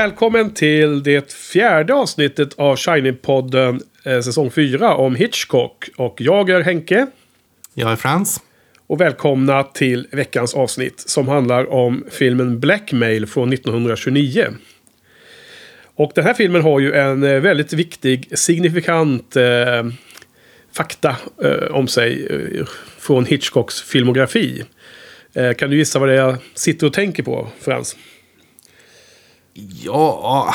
[0.00, 5.88] Välkommen till det fjärde avsnittet av Shining-podden eh, säsong 4 om Hitchcock.
[5.96, 7.06] Och jag är Henke.
[7.74, 8.40] Jag är Frans.
[8.86, 14.46] Och välkomna till veckans avsnitt som handlar om filmen Blackmail från 1929.
[15.94, 19.86] Och den här filmen har ju en eh, väldigt viktig, signifikant eh,
[20.72, 22.66] fakta eh, om sig eh,
[22.98, 24.64] från Hitchcocks filmografi.
[25.34, 27.96] Eh, kan du gissa vad det är jag sitter och tänker på, Frans?
[29.54, 30.54] Ja,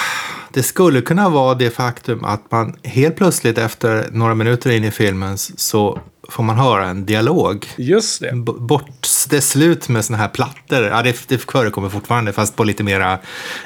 [0.54, 4.92] det skulle kunna vara det faktum att man helt plötsligt efter några minuter in i
[4.92, 7.68] filmen så får man höra en dialog.
[7.78, 8.36] Just det.
[8.46, 10.84] Bort, det är slut med såna här plattor.
[10.84, 13.20] Ja, det, det förekommer fortfarande, fast på lite mera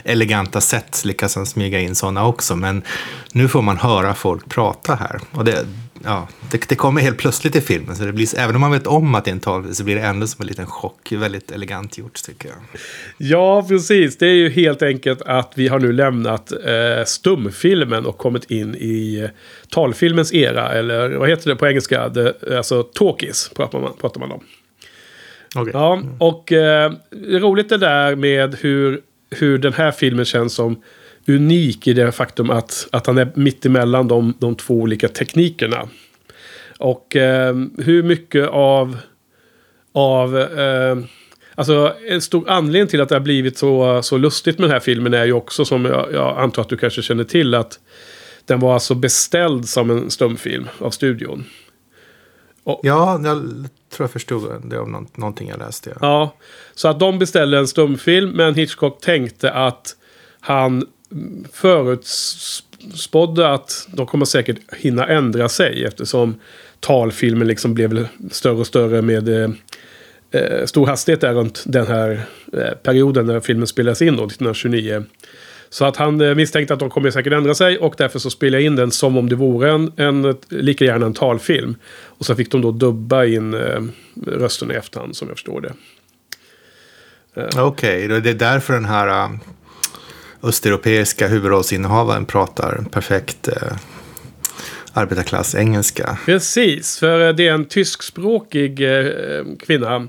[0.04, 2.56] eleganta sätt lyckas han smyga in sådana också.
[2.56, 2.84] Men
[3.34, 5.20] nu får man höra folk prata här.
[5.32, 5.66] Och det,
[6.04, 8.88] ja, det, det kommer helt plötsligt i filmen, så det blir, även om man vet
[8.88, 11.12] om att det är en talfilm så blir det ändå som en liten chock.
[11.12, 12.58] Väldigt elegant gjort, tycker jag.
[13.18, 14.18] Ja, precis.
[14.18, 18.76] Det är ju helt enkelt att vi har nu lämnat eh, stumfilmen och kommit in
[18.76, 19.30] i eh,
[19.70, 20.72] talfilmens era.
[20.74, 22.10] Eller vad heter det på engelska?
[22.10, 24.44] Det, alltså talkies pratar man, pratar man om.
[25.56, 25.72] Okay.
[25.74, 26.92] Ja, och eh,
[27.28, 30.82] roligt det där med hur, hur den här filmen känns som
[31.30, 35.90] unik i det faktum att, att han är mittemellan de, de två olika teknikerna.
[36.80, 38.98] Och eh, hur mycket av...
[39.92, 40.98] av eh,
[41.56, 44.80] alltså en stor anledning till att det har blivit så, så lustigt med den här
[44.80, 47.80] filmen är ju också som jag, jag antar att du kanske känner till att
[48.46, 51.46] den var alltså beställd som en stumfilm av studion.
[52.64, 53.42] Och, ja, jag
[53.90, 55.90] tror jag förstod det av någonting jag läste.
[55.90, 55.98] Ja.
[56.02, 56.34] ja,
[56.76, 59.96] så att de beställde en stumfilm men Hitchcock tänkte att
[60.40, 60.86] han
[61.54, 66.36] förutspådde att de kommer säkert hinna ändra sig eftersom
[66.80, 69.50] talfilmen liksom blev större och större med eh,
[70.32, 72.22] eh, stor hastighet där runt den här
[72.54, 75.04] eh, perioden när filmen spelades in då, 1929.
[75.70, 78.64] Så att han eh, misstänkte att de kommer säkert ändra sig och därför så spelade
[78.64, 81.76] jag in den som om det vore en, en lika gärna en talfilm.
[81.92, 83.82] Och så fick de då dubba in eh,
[84.28, 85.74] rösten i efterhand som jag förstår det.
[87.36, 89.30] Okej, okay, det är därför den här eh,
[90.44, 93.78] östeuropeiska huvudrollsinnehavaren pratar perfekt uh,
[94.94, 96.18] arbetarklass engelska.
[96.26, 100.08] Precis, för det är en tyskspråkig uh, kvinna.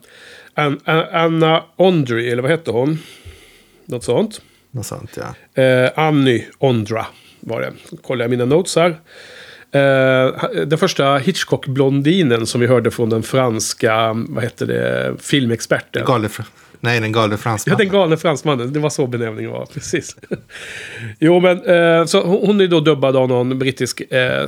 [0.54, 0.80] An
[1.12, 2.98] Anna Ondry, eller vad hette hon?
[3.86, 4.40] Något sånt.
[4.70, 5.18] Något sånt,
[5.54, 5.62] ja.
[5.62, 7.06] Eh, Anny Ondra
[7.40, 7.72] var det.
[8.02, 8.90] Kollar jag mina notes här.
[9.72, 16.04] Eh, den första Hitchcock-blondinen som vi hörde från den franska, vad heter det, filmexperten.
[16.04, 16.28] Galne,
[16.80, 17.78] nej, den galne fransmannen.
[17.78, 18.72] Ja, den galne fransmannen.
[18.72, 20.16] Det var så benämningen var, precis.
[21.18, 24.46] jo, men eh, så hon är då dubbad av någon brittisk eh,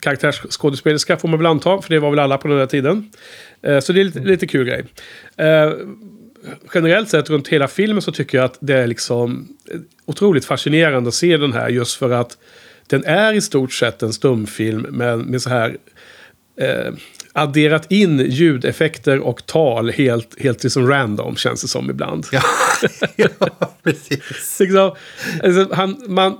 [0.00, 1.82] karaktärsskådespelerska får man väl anta.
[1.82, 3.10] För det var väl alla på den här tiden.
[3.62, 4.84] Eh, så det är lite, lite kul grej
[6.74, 9.48] generellt sett runt hela filmen så tycker jag att det är liksom
[10.04, 12.38] otroligt fascinerande att se den här just för att
[12.86, 15.76] den är i stort sett en stumfilm men med så här
[16.60, 16.92] eh,
[17.36, 22.26] adderat in ljudeffekter och tal helt, helt liksom random känns det som ibland.
[22.32, 22.42] Ja,
[23.16, 23.28] ja
[23.82, 24.60] precis.
[24.60, 24.94] liksom,
[25.42, 26.36] alltså, han, man,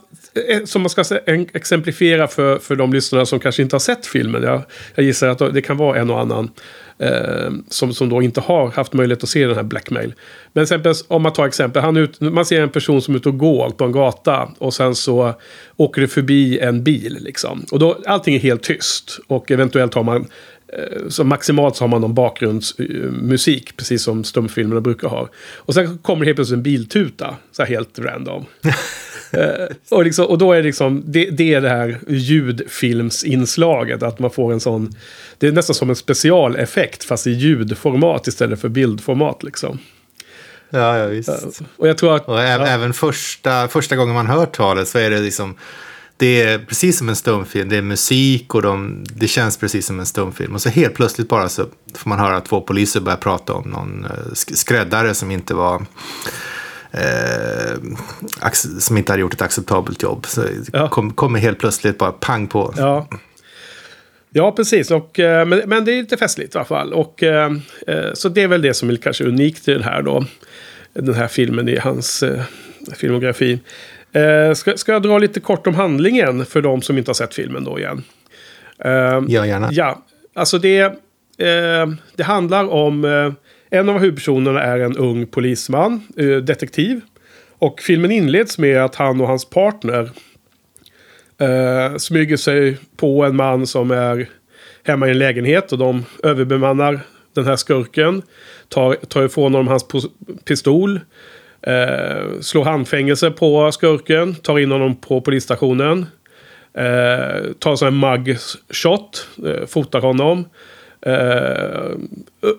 [0.65, 1.05] som man ska
[1.53, 4.43] exemplifiera för, för de lyssnare som kanske inte har sett filmen.
[4.43, 4.63] Jag,
[4.95, 6.51] jag gissar att det kan vara en och annan
[6.99, 10.15] eh, som, som då inte har haft möjlighet att se den här Blackmail.
[10.53, 13.29] Men exempel, om man tar exempel, han ut, man ser en person som är ute
[13.29, 15.35] och går på en gata och sen så
[15.77, 17.19] åker det förbi en bil.
[17.21, 17.65] Liksom.
[17.71, 20.27] Och då, allting är helt tyst och eventuellt har man
[21.09, 25.29] så maximalt så har man någon bakgrundsmusik, precis som stumfilmerna brukar ha.
[25.57, 28.45] Och sen kommer det helt plötsligt en biltuta, så här helt random.
[29.33, 34.19] eh, och, liksom, och då är det liksom, det, det är det här ljudfilmsinslaget, att
[34.19, 34.95] man får en sån,
[35.39, 39.79] det är nästan som en specialeffekt, fast i ljudformat istället för bildformat liksom.
[40.71, 41.61] Ja, ja visst.
[41.77, 42.29] Och jag tror att...
[42.29, 42.73] Och även, ja.
[42.73, 45.55] även första, första gången man hör talet så är det liksom
[46.17, 47.69] det är precis som en stumfilm.
[47.69, 50.55] Det är musik och de, det känns precis som en stumfilm.
[50.55, 54.07] Och så helt plötsligt bara så får man höra två poliser börja prata om någon
[54.35, 55.87] skräddare som inte var
[56.91, 57.79] eh,
[58.79, 60.27] som inte hade gjort ett acceptabelt jobb.
[60.27, 60.89] Så ja.
[60.89, 62.75] kom, kommer helt plötsligt bara pang på.
[62.77, 63.09] Ja.
[64.37, 64.91] Ja, precis.
[64.91, 66.93] Och, men, men det är lite festligt i alla fall.
[66.93, 67.25] Och,
[68.15, 70.25] så det är väl det som är kanske unikt i den här, då,
[70.93, 72.25] den här filmen i hans
[72.97, 73.59] filmografi.
[74.15, 77.35] Eh, ska, ska jag dra lite kort om handlingen för de som inte har sett
[77.35, 78.03] filmen då igen?
[78.79, 79.69] Eh, ja, gärna.
[79.73, 80.03] Ja,
[80.35, 80.81] alltså det,
[81.39, 83.05] eh, det handlar om...
[83.05, 83.33] Eh,
[83.71, 87.01] en av huvudpersonerna är en ung polisman, eh, detektiv.
[87.59, 90.11] Och filmen inleds med att han och hans partner
[91.39, 94.29] eh, smyger sig på en man som är
[94.85, 97.01] hemma i en lägenhet och de överbemannar
[97.35, 98.23] den här skurken.
[98.69, 99.87] Tar, tar ifrån honom hans
[100.45, 101.01] pistol.
[101.67, 106.07] Eh, slår handfängelse på skurken, tar in honom på polisstationen.
[106.75, 110.45] Eh, tar en sån här mug-shot, eh, fotar honom.
[111.07, 111.91] Eh,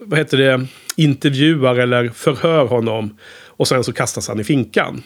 [0.01, 0.65] vad heter det?
[0.95, 3.17] Intervjuar eller förhör honom.
[3.47, 5.03] Och sen så kastas han i finkan.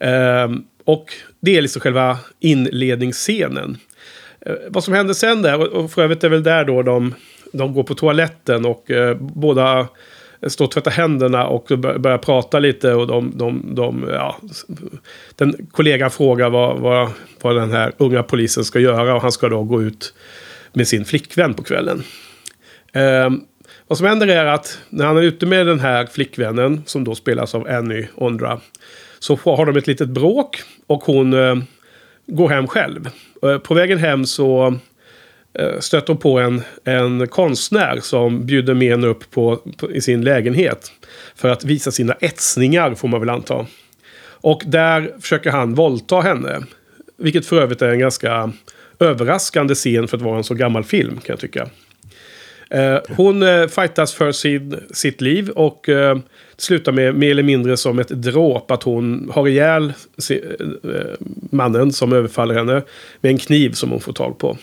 [0.00, 0.48] Eh,
[0.84, 3.78] och det är liksom själva inledningsscenen.
[4.40, 7.14] Eh, vad som händer sen där, och för övrigt är väl där då de,
[7.52, 9.88] de går på toaletten och eh, båda
[10.46, 12.94] stå och tvätta händerna och börja prata lite.
[12.94, 14.36] Och de, de, de, ja,
[15.36, 19.48] den kollegan frågar vad, vad, vad den här unga polisen ska göra och han ska
[19.48, 20.14] då gå ut
[20.72, 22.02] med sin flickvän på kvällen.
[22.92, 23.30] Eh,
[23.86, 27.14] vad som händer är att när han är ute med den här flickvännen som då
[27.14, 28.60] spelas av Annie Ondra
[29.18, 31.56] så har de ett litet bråk och hon eh,
[32.26, 33.08] går hem själv.
[33.42, 34.74] Eh, på vägen hem så
[35.54, 40.00] Eh, stöter hon på en, en konstnär som bjuder med henne upp på, på, i
[40.00, 40.92] sin lägenhet.
[41.36, 43.66] För att visa sina etsningar får man väl anta.
[44.40, 46.62] Och där försöker han våldta henne.
[47.16, 48.52] Vilket för övrigt är en ganska
[48.98, 51.68] överraskande scen för att vara en så gammal film kan jag tycka.
[52.70, 56.18] Eh, hon eh, fightas för sin, sitt liv och eh,
[56.56, 58.70] slutar med mer eller mindre som ett dråp.
[58.70, 60.40] Att hon har ihjäl se,
[60.84, 61.00] eh,
[61.50, 62.82] mannen som överfaller henne
[63.20, 64.56] med en kniv som hon får tag på.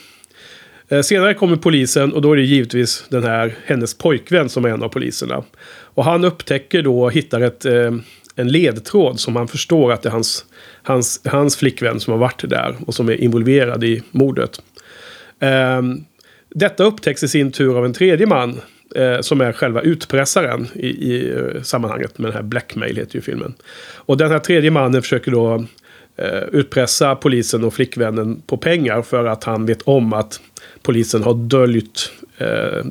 [0.89, 4.69] Eh, senare kommer polisen och då är det givetvis den här, hennes pojkvän som är
[4.69, 5.43] en av poliserna.
[5.67, 7.91] Och han upptäcker då och hittar ett, eh,
[8.35, 10.45] en ledtråd som han förstår att det är hans,
[10.83, 14.61] hans, hans flickvän som har varit där och som är involverad i mordet.
[15.39, 16.05] Ehm,
[16.49, 18.61] detta upptäcks i sin tur av en tredje man.
[18.95, 23.21] Eh, som är själva utpressaren i, i eh, sammanhanget med den här Blackmail heter ju
[23.21, 23.53] filmen.
[23.95, 25.65] Och den här tredje mannen försöker då
[26.17, 30.39] eh, utpressa polisen och flickvännen på pengar för att han vet om att
[30.85, 32.85] polisen har döljt eh,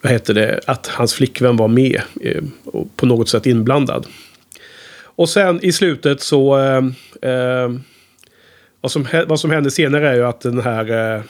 [0.00, 4.06] vad heter det, att hans flickvän var med eh, och på något sätt inblandad.
[5.00, 6.58] Och sen i slutet så...
[6.58, 6.84] Eh,
[7.30, 7.70] eh
[8.80, 11.22] vad, som, vad som händer senare är ju att den här eh,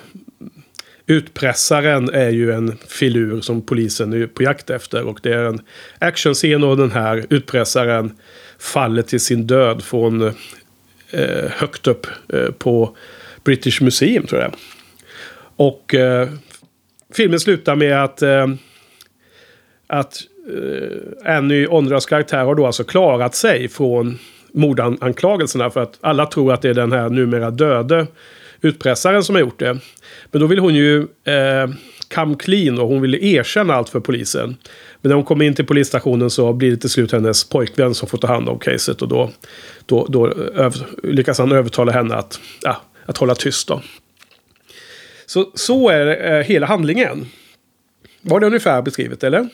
[1.06, 5.02] Utpressaren är ju en filur som polisen är på jakt efter.
[5.02, 5.60] Och det är en
[5.98, 8.12] actionscen och den här utpressaren
[8.58, 10.22] faller till sin död från
[11.10, 12.96] eh, högt upp eh, på
[13.44, 14.54] British Museum tror jag.
[15.56, 16.28] Och eh,
[17.14, 18.46] filmen slutar med att, eh,
[19.86, 20.16] att
[20.48, 24.18] eh, Annie Ondras karaktär har då alltså klarat sig från
[24.52, 25.70] mordanklagelserna.
[25.70, 28.06] För att alla tror att det är den här numera döde
[28.62, 29.78] utpressaren som har gjort det.
[30.30, 31.68] Men då vill hon ju eh,
[32.14, 34.56] come clean och hon vill erkänna allt för polisen.
[35.00, 38.08] Men när hon kommer in till polisstationen så blir det till slut hennes pojkvän som
[38.08, 39.02] får ta hand om caset.
[39.02, 39.30] Och då,
[39.86, 40.34] då, då
[41.02, 43.68] lyckas han övertala henne att, ja, att hålla tyst.
[43.68, 43.82] Då.
[45.32, 47.26] Så, så är eh, hela handlingen.
[48.22, 49.48] Var det ungefär beskrivet, eller?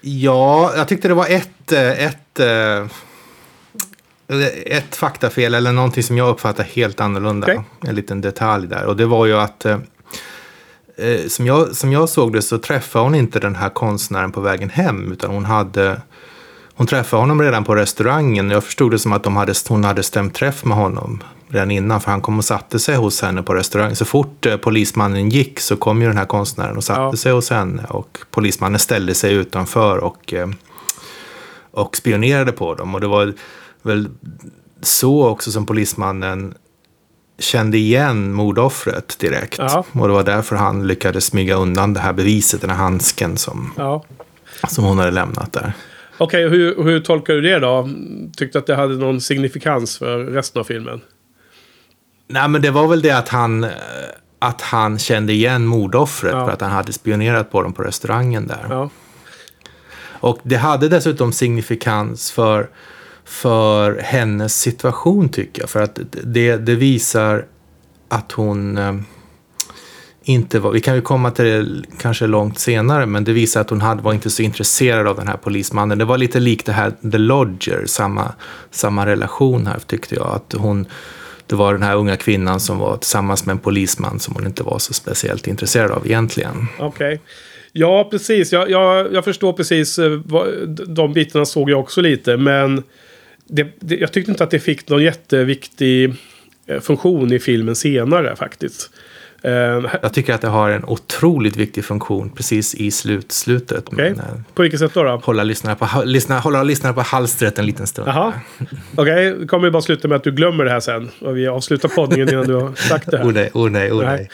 [0.00, 2.86] Ja, jag tyckte det var ett, eh, ett eh,
[4.66, 7.46] ett faktafel eller någonting som jag uppfattar helt annorlunda.
[7.46, 7.58] Okay.
[7.80, 8.84] En liten detalj där.
[8.84, 9.78] Och det var ju att eh,
[11.28, 14.70] som, jag, som jag såg det så träffade hon inte den här konstnären på vägen
[14.70, 15.12] hem.
[15.12, 16.00] Utan hon hade
[16.74, 18.50] hon träffade honom redan på restaurangen.
[18.50, 22.00] Jag förstod det som att de hade, hon hade stämt träff med honom redan innan.
[22.00, 23.96] För han kom och satte sig hos henne på restaurangen.
[23.96, 27.16] Så fort eh, polismannen gick så kom ju den här konstnären och satte ja.
[27.16, 27.84] sig hos henne.
[27.88, 30.48] Och polismannen ställde sig utanför och, eh,
[31.70, 32.94] och spionerade på dem.
[32.94, 33.34] Och det var
[33.82, 34.08] väl
[34.82, 36.54] så också som polismannen
[37.38, 39.58] kände igen mordoffret direkt.
[39.58, 39.84] Ja.
[39.92, 43.72] Och det var därför han lyckades smyga undan det här beviset, den här handsken som,
[43.76, 44.04] ja.
[44.68, 45.72] som hon hade lämnat där.
[46.18, 47.88] Okej, okay, hur, hur tolkar du det då?
[48.36, 51.00] Tyckte att det hade någon signifikans för resten av filmen?
[52.30, 53.66] Nej, men det var väl det att han,
[54.38, 56.46] att han kände igen mordoffret ja.
[56.46, 58.66] för att han hade spionerat på dem på restaurangen där.
[58.68, 58.90] Ja.
[60.02, 62.68] Och det hade dessutom signifikans för
[63.24, 65.70] för hennes situation tycker jag.
[65.70, 67.44] För att det, det visar
[68.08, 68.94] att hon eh,
[70.22, 73.70] inte var, vi kan ju komma till det kanske långt senare, men det visar att
[73.70, 75.98] hon hade, var inte så intresserad av den här polismannen.
[75.98, 78.32] Det var lite likt det här The Lodger, samma,
[78.70, 80.26] samma relation här tyckte jag.
[80.26, 80.86] Att hon,
[81.50, 84.62] det var den här unga kvinnan som var tillsammans med en polisman som hon inte
[84.62, 86.66] var så speciellt intresserad av egentligen.
[86.78, 87.14] Okej.
[87.14, 87.18] Okay.
[87.72, 88.52] Ja, precis.
[88.52, 89.98] Jag, jag, jag förstår precis.
[89.98, 90.10] Eh,
[90.86, 92.82] de bitarna såg jag också lite, men
[93.46, 96.14] det, det, jag tyckte inte att det fick någon jätteviktig
[96.66, 98.90] eh, funktion i filmen senare faktiskt.
[99.44, 103.92] Uh, jag tycker att det har en otroligt viktig funktion precis i slut, slutet.
[103.92, 104.14] Okay.
[104.54, 105.02] På vilket sätt då?
[105.02, 105.20] då?
[105.24, 108.08] Hålla lyssnarna på, lyssna, hålla lyssnarna på halstret en liten stund.
[108.08, 108.32] Okej,
[108.96, 109.30] okay.
[109.30, 111.10] det kommer bara sluta med att du glömmer det här sen.
[111.20, 113.24] Och vi avslutar poddningen innan du har sagt det här.
[113.24, 114.28] oh nej, oh nej, oh nej.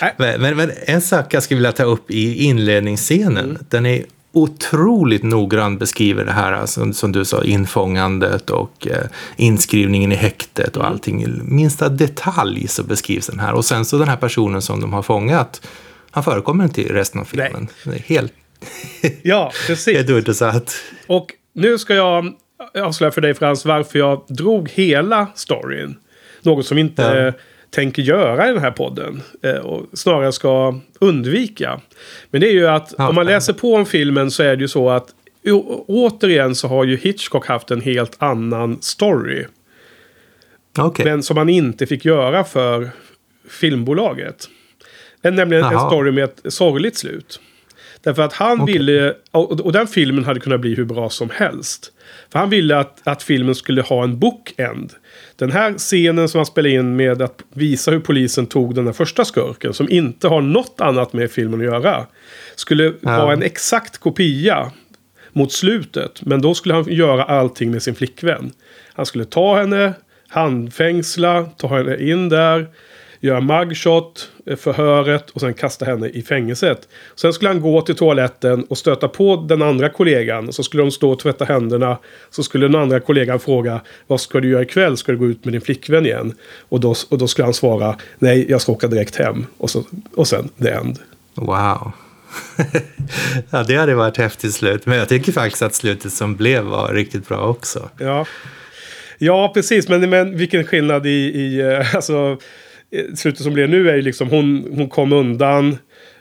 [0.00, 0.14] nej.
[0.18, 3.44] Men, men, men, en sak jag skulle vilja ta upp i inledningsscenen.
[3.44, 3.58] Mm.
[3.68, 10.12] Den är otroligt noggrant beskriver det här, alltså, som du sa, infångandet och eh, inskrivningen
[10.12, 11.22] i häktet och allting.
[11.22, 13.52] I minsta detalj så beskrivs den här.
[13.52, 15.68] Och sen så den här personen som de har fångat,
[16.10, 17.68] han förekommer inte i resten av filmen.
[17.86, 18.32] Är helt,
[19.22, 19.96] Ja, precis.
[19.96, 20.74] helt ointressant.
[21.06, 22.32] Och nu ska jag
[22.78, 25.96] avslöja för dig Frans varför jag drog hela storyn.
[26.42, 27.32] Något som inte Ja.
[27.74, 29.22] Tänker göra i den här podden.
[29.42, 31.80] eh, Och snarare ska undvika.
[32.30, 34.68] Men det är ju att om man läser på om filmen så är det ju
[34.68, 35.06] så att
[35.86, 39.44] återigen så har ju Hitchcock haft en helt annan story.
[40.78, 41.04] Okej.
[41.04, 42.90] Men som han inte fick göra för
[43.48, 44.48] filmbolaget.
[45.22, 45.88] Är nämligen en Jaha.
[45.90, 47.40] story med ett sorgligt slut.
[48.02, 48.72] Därför att han Okej.
[48.78, 51.92] ville, och, och den filmen hade kunnat bli hur bra som helst.
[52.32, 54.92] För han ville att, att filmen skulle ha en bookend.
[55.42, 58.92] Den här scenen som han spelade in med att visa hur polisen tog den här
[58.92, 62.06] första skurken, som inte har något annat med filmen att göra,
[62.56, 62.92] skulle Ja.
[63.24, 64.72] vara en exakt kopia
[65.32, 66.22] mot slutet.
[66.22, 68.52] Men då skulle han göra allting med sin flickvän.
[68.92, 69.92] Han skulle ta henne,
[70.28, 72.66] handfängsla, ta henne in där,
[73.22, 76.88] göra mugshot, eh, förhöret och sen kasta henne i fängelset.
[77.16, 80.52] Sen skulle han gå till toaletten och stöta på den andra kollegan.
[80.52, 81.98] Så skulle de stå och tvätta händerna.
[82.30, 84.96] Så skulle den andra kollegan fråga vad ska du göra ikväll?
[84.96, 86.34] Ska du gå ut med din flickvän igen?
[86.68, 89.46] Och då, och då skulle han svara nej, jag ska åka direkt hem.
[89.58, 90.98] Och, så, och sen the end.
[91.34, 91.92] Wow.
[93.50, 94.86] ja, det hade varit häftigt slut.
[94.86, 97.90] Men jag tycker faktiskt att slutet som blev var riktigt bra också.
[97.98, 98.26] Ja,
[99.18, 99.88] ja precis.
[99.88, 102.38] Men, men vilken skillnad i, i eh, alltså,
[103.14, 105.76] slutet som blev nu är ju liksom hon, hon kom undan.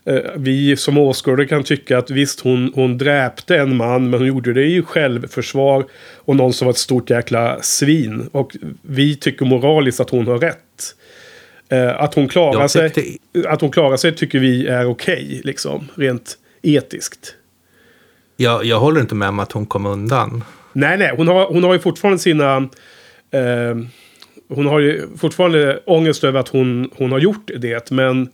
[0.05, 4.27] Eh, Vi som åskådare kan tycka att visst hon, hon dräpte en man men hon
[4.27, 5.85] gjorde det i självförsvar
[6.17, 8.29] och någon som var ett stort jäkla svin.
[8.31, 10.95] Och vi tycker moraliskt att hon har rätt.
[11.69, 16.37] Eh, Att hon klarar, sig, att hon klarar sig tycker vi är okej, liksom, rent
[16.61, 17.35] etiskt.
[18.37, 20.43] Jag, jag håller inte med om att hon kom undan.
[20.73, 21.13] Nej, nej.
[21.17, 22.55] Hon har, hon har ju fortfarande sina...
[23.31, 23.75] Eh,
[24.55, 27.91] hon har ju fortfarande ångest över att hon, hon har gjort det.
[27.91, 28.29] Men,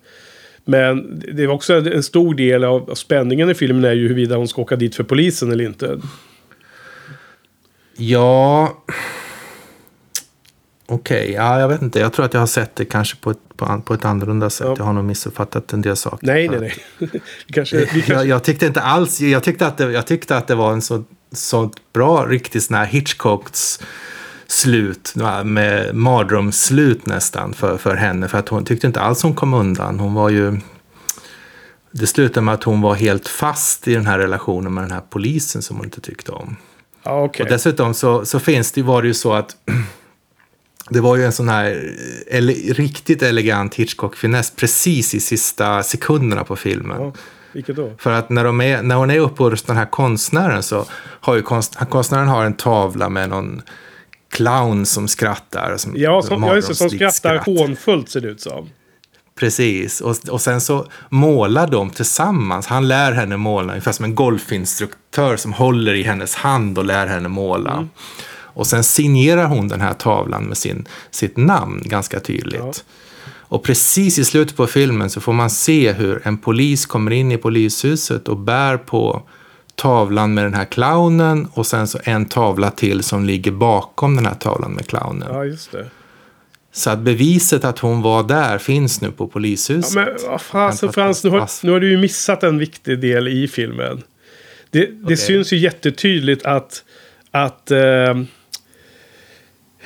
[0.66, 4.48] men det är också en stor del av spänningen i filmen är ju huruvida hon
[4.48, 6.00] ska åka dit för polisen eller inte.
[7.98, 8.84] Ja...
[10.90, 12.00] Okej, ja, jag vet inte.
[12.00, 14.68] Jag tror att jag har sett det kanske på ett, på, på ett annorlunda sätt.
[14.68, 14.76] Ja.
[14.78, 16.28] Jag har nog missuppfattat en del saker.
[16.28, 16.74] Nej, nej, nej.
[17.48, 20.56] Kanske, kanske, Jag, jag tyckte inte alls, jag tyckte att det, jag tyckte att det
[20.56, 23.80] var en så, så bra, riktigt sån här Hitchcocks
[24.48, 25.14] slut,
[25.46, 28.28] med mardrömsslut nästan för, för henne.
[28.28, 30.00] För att hon tyckte inte alls hon kom undan.
[30.00, 30.60] Hon var ju...
[31.92, 35.02] Det slutade med att hon var helt fast i den här relationen med den här
[35.10, 36.56] polisen som hon inte tyckte om.
[37.04, 37.44] okej.
[37.44, 39.56] Och dessutom så, så finns det, var det ju så att
[40.90, 41.92] det var ju en sån här
[42.28, 47.02] ele, riktigt elegant Hitchcock-finess precis i sista sekunderna på filmen.
[47.02, 47.14] Ja,
[47.52, 47.92] vilket då?
[47.98, 51.36] För att när, de är, när hon är uppe hos den här konstnären så har
[51.36, 53.62] ju konst, konstnären har en tavla med någon
[54.38, 55.78] clown som skrattar.
[55.78, 57.46] Som, Ja, som, ja just det, som skrattar skratt.
[57.46, 58.70] hånfullt ser det ut som.
[59.40, 62.68] Precis, och, och sen så målar de tillsammans.
[62.68, 67.08] Han lär henne måla, ungefär som en golfinstruktör som håller i hennes hand och lär
[67.08, 67.74] henne måla.
[67.74, 67.90] Mm.
[68.30, 72.60] Och sen signerar hon den här tavlan med sin, sitt namn ganska tydligt.
[72.60, 72.74] Ja.
[73.50, 77.32] Och precis i slutet på filmen så får man se hur en polis kommer in
[77.32, 79.24] i polishuset och bär på
[79.82, 84.26] tavlan med den här clownen och sen så en tavla till som ligger bakom den
[84.26, 85.28] här tavlan med clownen.
[85.32, 85.86] Ja, just det.
[86.72, 89.96] Så att beviset att hon var där finns nu på Ja, polishuset.
[89.96, 93.48] men vad fasen Frans, nu har, nu har du ju missat en viktig del i
[93.48, 94.04] filmen.
[94.70, 95.18] Det, det Okej.
[95.18, 96.84] syns ju jättetydligt att,
[97.32, 98.10] att eh,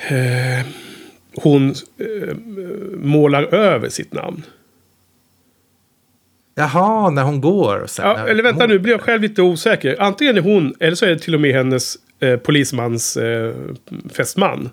[0.08, 0.66] eh,
[1.36, 2.36] hon eh,
[2.98, 4.44] målar över sitt namn.
[6.56, 7.80] Jaha, när hon går.
[7.80, 9.96] och Sen, Ja, eller vänta nu, blir jag själv lite osäker.
[10.00, 13.54] Antingen är hon, eller så är det till och med hennes eh, polismans eh,
[14.14, 14.70] fästman.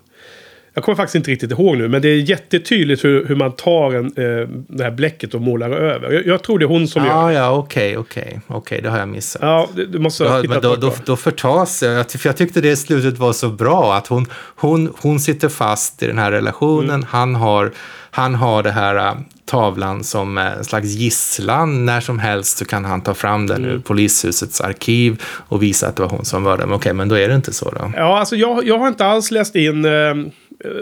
[0.73, 3.93] Jag kommer faktiskt inte riktigt ihåg nu, men det är jättetydligt hur, hur man tar
[3.93, 6.11] en, eh, det här bläcket och målar över.
[6.11, 8.41] Jag, jag tror det är hon som gör Ja, okej, okej.
[8.47, 9.41] Okej, det har jag missat.
[9.41, 10.95] Ja, du du måste ha tittat då, på då, det.
[11.05, 12.11] då förtas jag.
[12.11, 13.95] För jag tyckte det slutet var så bra.
[13.95, 16.89] Att hon, hon, hon sitter fast i den här relationen.
[16.89, 17.05] Mm.
[17.09, 17.71] Han, har,
[18.11, 19.17] han har det här
[19.49, 21.85] tavlan som en slags gisslan.
[21.85, 23.75] När som helst så kan han ta fram den Mm.
[23.75, 26.65] ur polishusets arkiv och visa att det var hon som var där.
[26.65, 27.91] Men okej, men då är det inte så då.
[27.95, 29.85] Ja, alltså jag, jag har inte alls läst in...
[29.85, 30.15] Eh,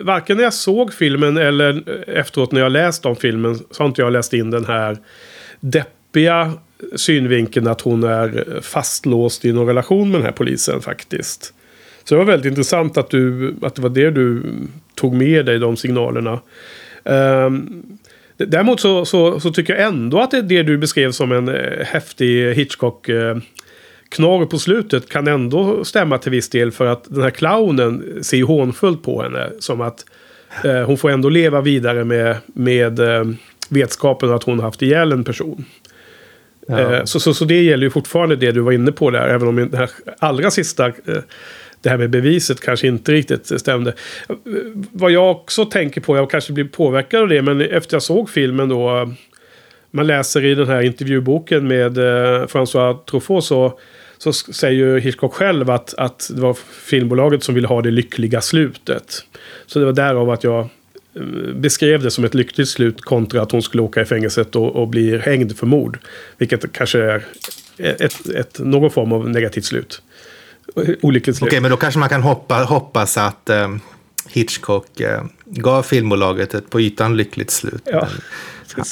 [0.03, 4.01] varken när jag såg filmen eller efteråt när jag läst om filmen så har inte
[4.01, 4.97] jag läst in den här
[5.59, 6.51] deppiga
[6.95, 11.53] synvinkeln att hon är fastlåst i någon relation med den här polisen faktiskt.
[12.03, 14.43] Så det var väldigt intressant att, du, att det var det du
[14.95, 16.39] tog med dig, de signalerna.
[17.03, 17.11] D-
[18.37, 21.85] däremot så, så, så tycker jag ändå att det det du beskrev som en eh,
[21.85, 23.09] häftig Hitchcock...
[23.09, 23.37] Eh,
[24.09, 26.71] knorr på slutet kan ändå stämma till viss del.
[26.71, 29.49] För att den här clownen ser ju hånfullt på henne.
[29.59, 30.05] Som att
[30.63, 33.25] eh, hon får ändå leva vidare med, med eh,
[33.69, 35.65] vetskapen att hon haft ihjäl en person.
[36.67, 36.79] Ja.
[36.79, 39.27] Eh, så, så, så det gäller ju fortfarande det du var inne på där.
[39.27, 39.89] Även om det här
[40.19, 40.93] allra sista, eh,
[41.87, 43.93] det här med beviset kanske inte riktigt stämde.
[44.91, 48.29] Vad jag också tänker på, jag kanske blir påverkad av det, men efter jag såg
[48.29, 49.13] filmen då.
[49.91, 53.79] Man läser i den här intervjuboken med eh, François Truffaut så,
[54.17, 56.53] så säger ju Hitchcock själv att, att det var
[56.83, 59.25] filmbolaget som ville ha det lyckliga slutet.
[59.65, 60.59] Så det var därav att jag
[61.15, 61.21] eh,
[61.55, 64.87] beskrev det som ett lyckligt slut kontra att hon skulle åka i fängelset och, och
[64.87, 65.99] bli hängd för mord.
[66.37, 67.25] Vilket kanske är
[67.77, 70.01] ett, ett, någon form av negativt slut.
[71.01, 71.47] Olyckligt slut.
[71.47, 73.75] Okej, men då kanske man kan hoppa, hoppas att eh,
[74.29, 77.81] Hitchcock eh, gav filmbolaget ett på ytan lyckligt slut.
[77.85, 78.07] Ja,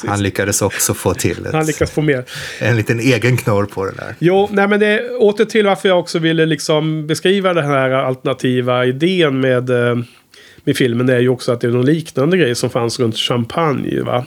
[0.08, 2.25] han lyckades också få till Han ett, lyckas få mer.
[2.60, 4.15] en liten egen knorr på det där.
[4.20, 8.86] Jo, nej men det åter till varför jag också ville liksom beskriva den här alternativa
[8.86, 9.98] idén med, eh,
[10.65, 11.10] med filmen.
[11.10, 14.01] är ju också att det är någon liknande grej som fanns runt champagne.
[14.01, 14.25] Va?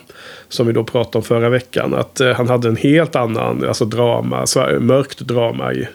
[0.49, 1.95] Som vi då pratade om förra veckan.
[1.95, 5.89] Att eh, han hade en helt annan alltså drama, så, mörkt drama i,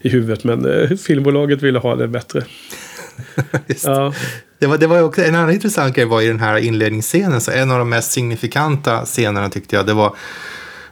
[0.00, 0.44] i huvudet.
[0.44, 2.44] Men eh, filmbolaget ville ha det bättre.
[3.84, 4.12] Ja,
[4.58, 7.50] Det var, det var också, en annan intressant grej var i den här inledningsscenen, så
[7.50, 10.16] en av de mest signifikanta scenerna tyckte jag, det var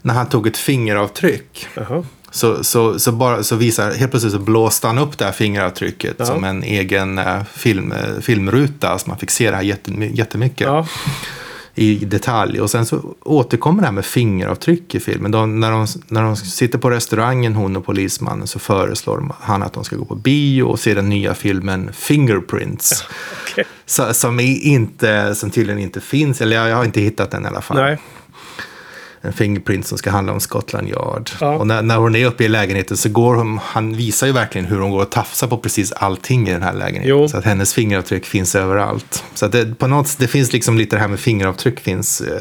[0.03, 1.67] när han tog ett fingeravtryck.
[1.75, 2.05] jaha.
[2.37, 6.15] Så, så, så, bara, så visar, helt plötsligt så blåste han upp det här fingeravtrycket
[6.19, 6.27] Ja.
[6.27, 8.99] som en egen eh, film, eh, filmruta.
[8.99, 10.87] Så man fick se det här jättemy- jättemycket Ja,
[11.75, 12.61] i detalj.
[12.61, 15.31] Och sen så återkommer det här med fingeravtryck i filmen.
[15.31, 19.73] De, när, de, när de sitter på restaurangen, hon och polismannen, så föreslår han att
[19.73, 23.05] de ska gå på bio och se den nya filmen Fingerprints.
[23.53, 23.65] okej.
[23.87, 27.47] Så, som, inte, som tydligen inte finns, eller jag, jag har inte hittat den i
[27.49, 27.77] alla fall.
[27.77, 27.99] Nej,
[29.27, 31.31] En Fingerprint som ska handla om Scotland Yard.
[31.41, 31.57] Ja.
[31.57, 34.67] Och när, när hon är uppe i lägenheten så går hon, han visar ju verkligen
[34.67, 37.09] hur hon går och tafsar på precis allting i den här lägenheten.
[37.09, 37.29] Jo.
[37.29, 39.25] Så att hennes fingeravtryck finns överallt.
[39.35, 42.41] Så att det, på något, det finns liksom lite det här med fingeravtryck finns eh,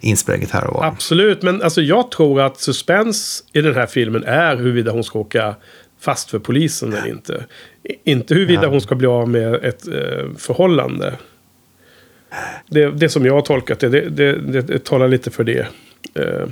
[0.00, 0.84] insprängt här och var.
[0.84, 1.42] absolut.
[1.42, 5.54] Men alltså, jag tror att suspens i den här filmen är huruvida hon ska åka
[6.00, 7.44] fast för polisen eller inte.
[8.04, 8.68] Inte huruvida Ja.
[8.68, 9.94] hon ska bli av med ett eh,
[10.38, 11.14] förhållande.
[12.66, 15.66] Det, det som jag har tolkat det, det, det, det talar lite för det.
[16.14, 16.48] Eh,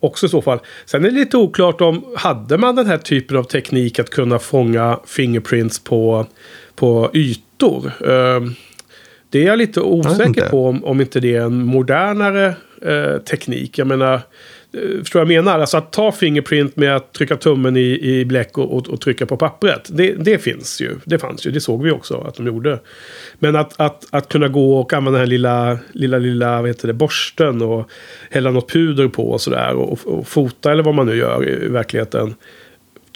[0.00, 0.58] också i så fall.
[0.84, 4.38] Sen är det lite oklart om, hade man den här typen av teknik att kunna
[4.38, 6.26] fånga fingerprints på,
[6.74, 7.92] på ytor?
[8.00, 8.40] Eh,
[9.30, 10.48] det är jag lite osäker inte.
[10.50, 13.78] på om, om inte det är en modernare eh, teknik.
[13.78, 14.20] Jag menar,
[14.72, 15.58] förstår vad jag menar?
[15.58, 19.26] Alltså att ta fingerprint med att trycka tummen i, i bläck och, och, och trycka
[19.26, 19.88] på pappret.
[19.92, 20.96] Det, det finns ju.
[21.04, 21.50] Det fanns ju.
[21.50, 22.80] Det såg vi också att de gjorde.
[23.38, 26.88] Men att, att, att kunna gå och använda den här lilla, lilla, lilla vad heter
[26.88, 27.90] det, borsten och
[28.30, 29.74] hälla något puder på och sådär.
[29.74, 32.34] Och, och fota eller vad man nu gör i, i verkligheten.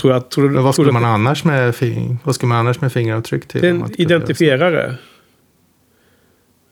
[0.01, 2.93] Tror jag, tror, Men vad skulle man annars med, fing- vad skulle man annars med
[2.93, 3.64] fingeravtryck till?
[3.64, 4.95] En identifierare.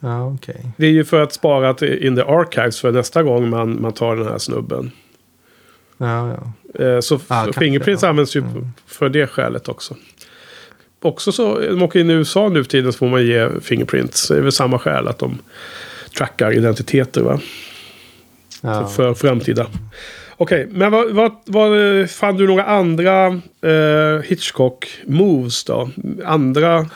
[0.05, 0.67] Ja, okej.
[0.77, 3.93] Det är ju för att spara till in the archives för nästa gång man, man
[3.93, 4.91] tar den här snubben.
[5.99, 6.37] Ja,
[6.75, 6.85] ja.
[6.85, 8.09] Eh, Så Ah, Fingerprints ja.
[8.09, 8.45] används ju
[8.87, 9.97] för det skälet också.
[11.03, 14.29] Också så, de åker in i USA nu för tiden så får man ge Fingerprints.
[14.29, 15.38] Det är väl samma skäl att de
[16.19, 17.41] trackar identiteter va?
[18.61, 18.87] ja.
[18.87, 19.67] För framtida.
[20.37, 23.27] Okej, men vad, vad, vad, eh, fann du några andra
[23.62, 25.91] eh, Hitchcock-moves då?
[26.25, 26.87] Andra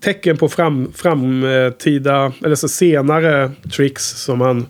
[0.00, 4.66] tecken på fram, framtida, eller så senare tricks som han,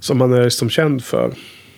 [0.00, 1.34] som han är som känd för.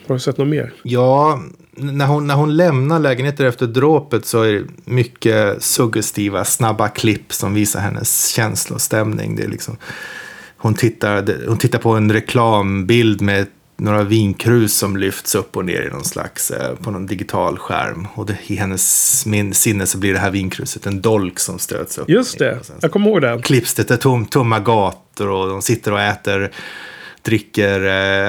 [0.06, 0.72] Har du sett något mer?
[0.82, 1.42] Ja,
[1.72, 7.32] när hon, när hon lämnar lägenheten efter dråpet så är det mycket suggestiva, snabba klipp
[7.32, 9.36] som visar hennes känslostämning.
[9.36, 9.76] Det är liksom,
[10.56, 13.46] hon, tittar, hon tittar på en reklambild med
[13.80, 18.08] några vinkrus som lyfts upp och ner i någon slags, eh, på någon digital skärm.
[18.14, 21.98] Och det, i hennes min, sinne så blir det här vinkruset en dolk som stöts
[21.98, 22.08] upp.
[22.08, 23.42] Just det, jag kommer ihåg den.
[23.42, 26.50] klipps det till tom, tomma gator och de sitter och äter,
[27.22, 27.80] dricker,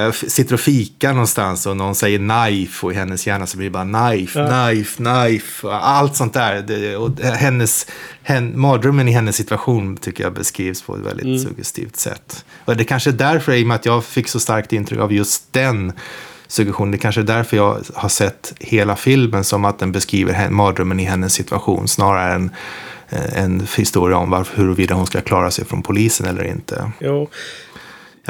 [0.05, 3.67] eh, sitter och fikar någonstans och någon säger knife och i hennes hjärna så blir
[3.69, 4.47] det bara knife, Ja.
[4.67, 6.61] knife, knife, och allt sånt där.
[6.61, 7.87] Det, och hennes,
[8.23, 11.39] hen, mardrömmen i hennes situation tycker jag beskrivs på ett väldigt Mm.
[11.39, 12.45] suggestivt sätt.
[12.65, 15.13] Och det kanske är därför, i och med att jag fick så starkt intryck av
[15.13, 15.93] just den
[16.47, 20.99] suggestionen, det kanske är därför jag har sett hela filmen som att den beskriver mardrömmen
[20.99, 22.49] i hennes situation snarare än
[23.09, 26.91] eh, en historia om varför, huruvida hon ska klara sig från polisen eller inte.
[26.99, 27.29] Jo,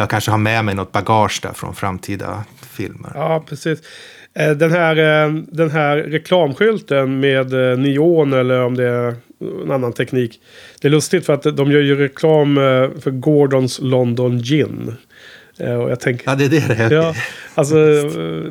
[0.01, 3.11] Jag kanske har med mig något bagage där från framtida filmer.
[3.15, 3.79] ja precis.
[4.33, 9.15] Eh, Den här, eh, den här reklamskylten med eh, neon eller om det är
[9.63, 10.39] en annan teknik.
[10.81, 12.55] Det är lustigt för att de gör ju reklam
[13.01, 14.95] för Gordons London Gin.
[15.57, 16.95] Och jag tänker, Ja, det är det det.
[16.95, 17.15] Ja,
[17.55, 17.75] alltså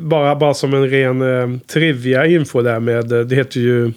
[0.01, 3.91] bara, bara som en ren eh, trivia-info där med, det heter ju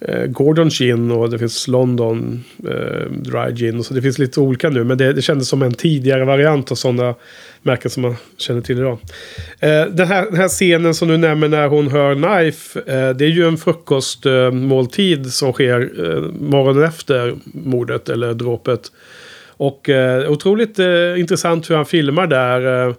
[0.00, 3.78] Eh, Gordon Gin och det finns London eh, Dry Gin.
[3.78, 6.70] Och så det finns lite olika nu, men det, det kändes som en tidigare variant
[6.70, 7.14] av sådana
[7.62, 8.98] märken som man känner till idag.
[9.60, 13.24] Eh, den, här, den här scenen som du nämner när hon hör Knife, eh, det
[13.24, 18.92] är ju en frukostmåltid eh, som sker eh, morgonen efter mordet eller dråpet.
[19.56, 22.88] Och eh, otroligt eh, intressant hur han filmar där.
[22.88, 22.94] Eh,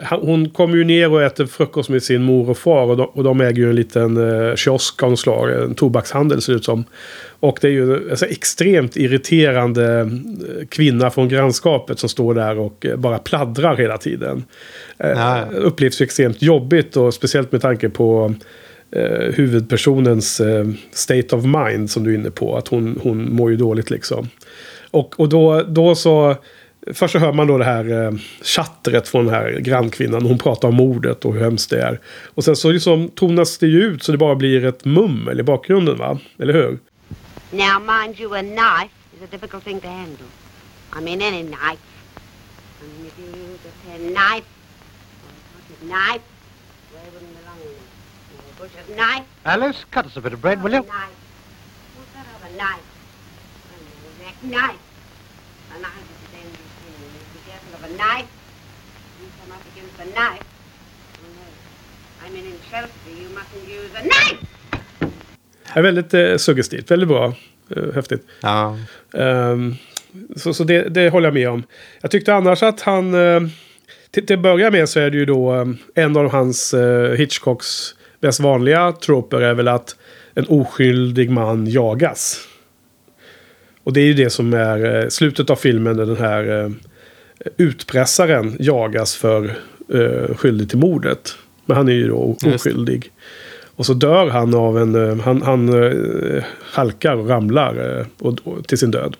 [0.00, 2.86] hon kommer ju ner och äter frukost med sin mor och far.
[2.86, 5.52] Och de, och de äger ju en liten eh, kiosk av något slag.
[5.52, 6.84] En tobakshandel ser det ut som.
[7.40, 12.58] Och det är ju en alltså, extremt irriterande eh, kvinna från grannskapet som står där
[12.58, 14.44] och eh, bara pladdrar hela tiden.
[14.98, 15.40] Eh.
[15.54, 18.34] Upplevs ju extremt jobbigt och speciellt med tanke på
[18.90, 22.56] eh, huvudpersonens eh, state of mind som du är inne på.
[22.56, 24.28] Att hon, hon mår ju dåligt liksom.
[24.90, 26.36] Och, och då, då så...
[26.92, 30.22] Först så hör man då det här eh, chattret från den här grannkvinnan.
[30.22, 32.00] Hon pratar om mordet och hur hemskt det är.
[32.34, 35.42] Och sen så liksom tonas det ju ut så det bara blir ett mummel i
[35.42, 36.18] bakgrunden va?
[36.38, 36.78] Eller hur?
[37.50, 40.26] Now, mind you, a knife is a difficult thing to handle.
[40.92, 41.78] I mean, any knife.
[42.80, 44.42] I mean, if you use a or a
[45.54, 46.22] pocket knife,
[46.92, 47.60] where it wouldn't belong
[48.38, 49.26] a butcher's knife.
[49.44, 50.78] Alice, cut us a bit of bread, will you?
[50.78, 51.16] a Knife.
[51.96, 52.86] What kind of a knife?
[55.74, 56.94] A knife is a dangerous thing.
[57.00, 58.28] You must be careful of a knife.
[59.20, 60.44] You come up against a knife.
[61.22, 62.26] Oh, no.
[62.26, 64.46] I mean, in Chelsea, you mustn't use a knife!
[65.74, 67.34] Det är väldigt eh, suggestivt, väldigt bra.
[67.76, 68.26] Eh, häftigt.
[68.40, 68.78] Ja.
[69.14, 69.74] Ehm,
[70.36, 71.62] så så det, det håller jag med om.
[72.00, 73.14] Jag tyckte annars att han...
[73.14, 73.48] Uh,
[74.10, 77.12] till, till att börja med så är det ju då eh, en av hans eh,
[77.12, 79.96] Hitchcocks mest vanliga troper är väl att
[80.34, 82.48] en oskyldig man jagas.
[83.84, 86.70] Och det är ju det som är eh, slutet av filmen där den här eh,
[87.56, 89.56] utpressaren jagas för
[89.94, 91.34] eh, skyldig till mordet.
[91.66, 93.10] Men han är ju då oskyldig.
[93.76, 94.94] Och så dör han av en...
[95.10, 99.16] eh, Han, han eh, halkar och ramlar eh, och, och, till sin död.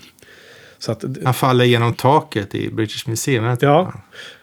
[0.79, 3.57] Så att, Han faller genom taket i British Museum.
[3.61, 3.93] Ja.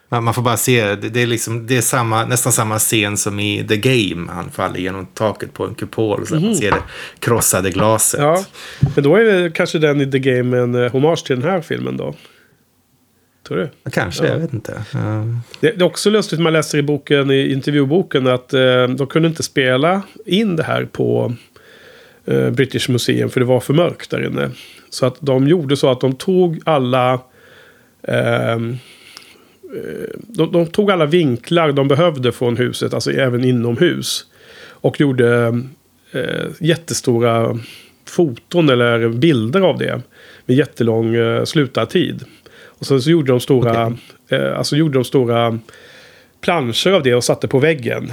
[0.09, 3.17] Man, man får bara se, det, det är, liksom, det är samma, nästan samma scen
[3.17, 4.31] som i The Game.
[4.31, 6.27] Han faller genom taket på en kupol.
[6.27, 6.81] Så att Man ser det
[7.19, 8.19] krossade glaset.
[8.19, 8.29] Mhm.
[8.29, 8.45] ja,
[8.95, 11.97] men då är det kanske den i The Game en hommage till den här filmen
[11.97, 12.15] då.
[13.47, 13.89] Tror du?
[13.91, 14.31] Kanske, Ja.
[14.31, 14.83] jag vet inte.
[14.93, 15.25] Ja.
[15.59, 19.27] Det, det är också lustigt man läser i boken, i intervjuboken att eh, de kunde
[19.27, 21.33] inte spela in det här på
[22.25, 24.49] eh, British Museum för det var för mörkt där inne.
[24.89, 27.19] Så att de gjorde så att de tog alla
[28.03, 28.77] ehm,
[29.75, 34.25] eh, de, de tog alla vinklar de behövde från huset, alltså även inomhus.
[34.83, 35.61] Och gjorde
[36.59, 37.59] jättestora
[38.05, 40.01] foton eller bilder av det.
[40.45, 42.23] Med jättelång eh, slutartid.
[42.81, 43.97] Och sen så gjorde de stora,
[44.29, 45.59] eh, alltså gjorde de stora
[46.41, 48.11] planscher av det och satte på väggen.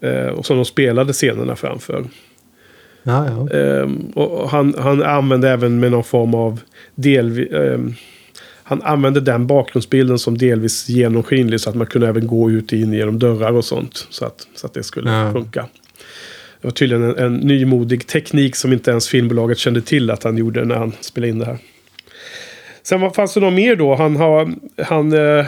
[0.00, 2.04] Eh, och som de spelade scenerna framför.
[3.02, 3.58] Ja, ja.
[3.58, 6.60] Ehm, och han, han använde även med någon form av
[6.94, 7.50] delvis...
[7.52, 7.94] ehm,
[8.66, 12.78] han använde den bakgrundsbilden som delvis genomskinlig så att man kunde även gå ut och
[12.78, 14.06] in genom dörrar och sånt.
[14.10, 15.32] Så att, så att det skulle Ja.
[15.32, 15.66] funka.
[16.60, 20.36] Det var tydligen en, en nymodig teknik som inte ens filmbolaget kände till att han
[20.36, 21.58] gjorde när han spelade in det här.
[22.86, 23.94] Sen vad fanns det något mer då?
[23.94, 24.52] Han har...
[24.84, 25.46] Han, eh,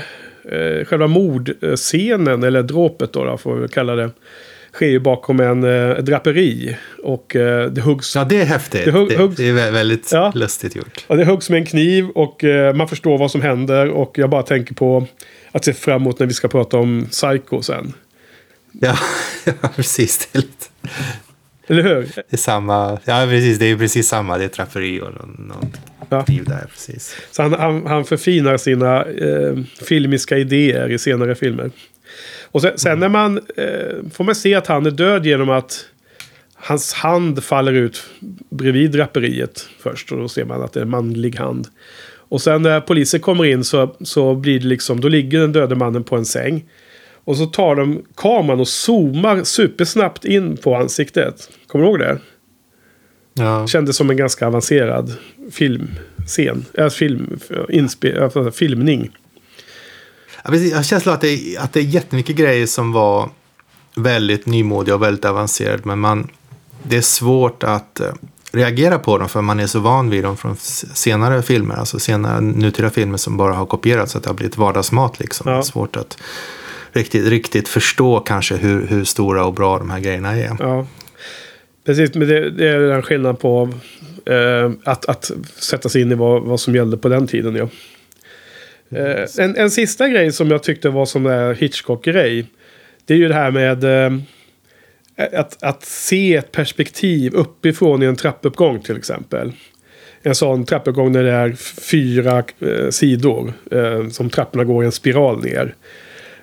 [0.53, 4.11] eh, själva mordscenen, eller dråpet då, då får vi kalla det.
[4.73, 6.77] Sker ju bakom en eh, draperi.
[7.05, 8.85] Och eh, det huggs ja, det är häftigt.
[8.85, 10.33] Det Det, hugg- huggs- det är vä- väldigt Ja.
[10.35, 11.05] lustigt gjort.
[11.09, 13.89] Ja, det huggs med en kniv och eh, man förstår vad som händer.
[13.91, 15.07] Och jag bara tänker på
[15.53, 17.93] att se fram emot när vi ska prata om Psycho sen.
[18.73, 18.97] Ja,
[19.45, 20.29] ja precis.
[20.33, 20.67] Det är, lite,
[21.67, 22.09] Eller hur?
[22.15, 22.99] det är samma.
[23.05, 23.59] Ja, precis.
[23.59, 24.39] Det är precis samma.
[24.39, 25.73] Det är traperi och någon, någon
[26.09, 26.25] Ja.
[26.27, 26.67] där.
[26.71, 27.17] Precis.
[27.31, 29.57] Så han, han, han förfinar sina eh,
[29.89, 31.71] filmiska idéer i senare filmer.
[32.43, 35.87] Och sen, sen när man eh, får man se att han är död genom att
[36.55, 38.03] hans hand faller ut
[38.51, 40.13] bredvid draperiet först.
[40.13, 41.69] Och då ser man att det är en manlig hand.
[42.29, 45.75] Och sen när polisen kommer in så, så blir det liksom, då ligger den döde
[45.75, 46.65] mannen på en säng.
[47.25, 51.51] Och så tar de kameran och zoomar supersnabbt in på ansiktet.
[51.67, 52.19] Kommer du ihåg det?
[53.39, 53.67] Ja.
[53.67, 55.15] Kändes som en ganska avancerad
[55.51, 56.65] filmscen.
[56.75, 59.11] Äh, film, inspe, alltså, filmning.
[60.45, 60.71] Ja, precis.
[60.71, 63.31] Jag har känslan att det, är, att det är jättemycket grejer som var
[63.95, 65.83] väldigt nymodiga och väldigt avancerade.
[65.85, 66.29] Men man,
[66.83, 68.13] det är svårt att eh,
[68.53, 71.75] reagera på dem för man är så van vid dem från senare filmer.
[71.75, 75.19] Alltså senare nutida filmer som bara har kopierats så att det har blivit vardagsmat.
[75.19, 75.51] Liksom.
[75.51, 75.57] Ja.
[75.57, 76.19] Det är svårt att
[76.93, 80.57] riktigt, riktigt förstå kanske hur, hur stora och bra de här grejerna är.
[80.59, 80.87] Ja.
[81.87, 83.73] Precis, men det, det är den skillnaden på
[84.27, 87.57] eh, att, att sätta sig in i vad, vad som gällde på den tiden.
[87.57, 87.69] Ja.
[88.99, 92.47] Eh, en, en sista grej som jag tyckte var som där Hitchcock-grej.
[93.05, 94.19] Det är ju det här med eh,
[95.41, 99.53] att, att se ett perspektiv uppifrån i en trappuppgång till exempel.
[100.23, 103.53] En sån trappuppgång där det är fyra eh, sidor.
[103.71, 105.75] Eh, som trapporna går i en spiral ner.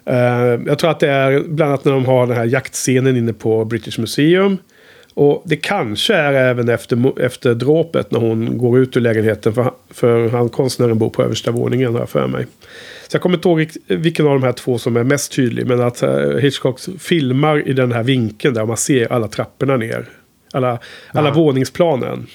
[0.05, 3.33] Eh, jag tror att det är bland annat när de har den här jaktscenen inne
[3.33, 4.57] på British Museum.
[5.13, 9.53] Och det kanske är även efter, efter dråpet när hon går ut ur lägenheten.
[9.53, 12.45] För, för han konstnären bor på översta våningen jag för mig.
[13.07, 15.67] Så jag kommer inte ihåg vilken av de här två som är mest tydlig.
[15.67, 20.05] Men att uh, Hitchcock filmar i den här vinkeln där man ser alla trapporna ner.
[20.51, 20.79] Alla,
[21.11, 21.33] alla ja.
[21.33, 22.27] våningsplanen.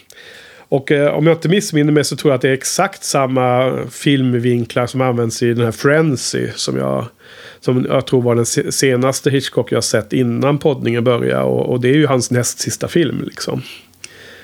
[0.69, 3.77] Och eh, om jag inte missminner mig så tror jag att det är exakt samma
[3.91, 6.49] filmvinklar som används i den här Frenzy.
[6.55, 7.07] Som jag,
[7.61, 11.43] som jag tror var den senaste Hitchcock jag sett innan poddningen började.
[11.43, 13.63] Och, och det är ju hans näst sista film liksom.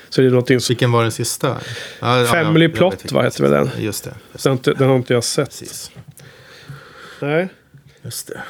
[0.09, 0.73] Så det är någonting som...
[0.73, 1.57] Vilken var den sista?
[1.99, 3.69] Ah, Family ja, Plot, vad heter väl den?
[3.79, 4.13] Just det.
[4.31, 4.43] Just.
[4.43, 5.49] Den, den, har inte jag sett.
[5.49, 5.91] Precis.
[7.19, 7.47] Nej.
[8.01, 8.41] Just det.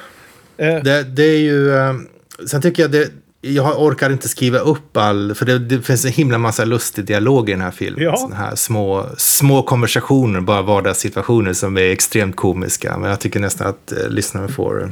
[0.67, 0.84] Eh.
[0.84, 1.04] det.
[1.04, 1.69] Det är ju...
[1.69, 2.08] Um,
[2.47, 3.12] sen tycker jag det
[3.53, 7.49] jag orkar inte skriva upp all, för det, det finns en himla massa lustig dialog
[7.49, 8.03] i den här filmen.
[8.03, 8.17] Ja.
[8.17, 12.97] Såna här små, små konversationer, bara vardagssituationer som är extremt komiska.
[12.97, 14.91] Men jag tycker nästan att eh, lyssnaren får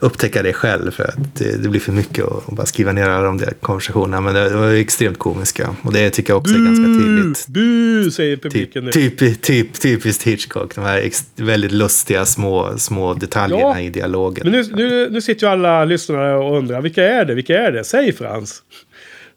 [0.00, 3.26] upptäcka det själv, för att det, det blir för mycket att, bara skriva ner alla
[3.26, 4.20] de där konversationerna.
[4.20, 7.46] Men det, var extremt komiska, och det tycker jag också bu, är ganska tydligt.
[7.48, 8.92] Bu, säger publiken nu.
[8.92, 13.80] Typ, typ, typiskt Hitchcock, de här väldigt lustiga små, små detaljerna ja.
[13.80, 14.50] i dialogen.
[14.50, 17.34] Men nu, nu, nu sitter ju alla lyssnare och undrar, vilka är det?
[17.34, 17.84] Vilka är det?
[17.84, 18.62] Säg Frans.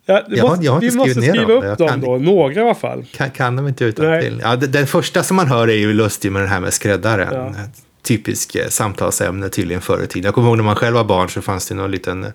[0.05, 3.05] Ja, jag, måste, jag vi måste skriva upp dem då, några i alla fall.
[3.11, 4.39] Kan, kan de inte utan till.
[4.43, 7.33] Ja, den, den första som man hör är ju lustig med den här med skräddaren.
[7.33, 7.55] Ja.
[8.01, 10.25] Typisk eh, samtalsämne tydligen förr i tiden.
[10.25, 12.25] Jag kommer ihåg när man själv var barn så fanns det någon liten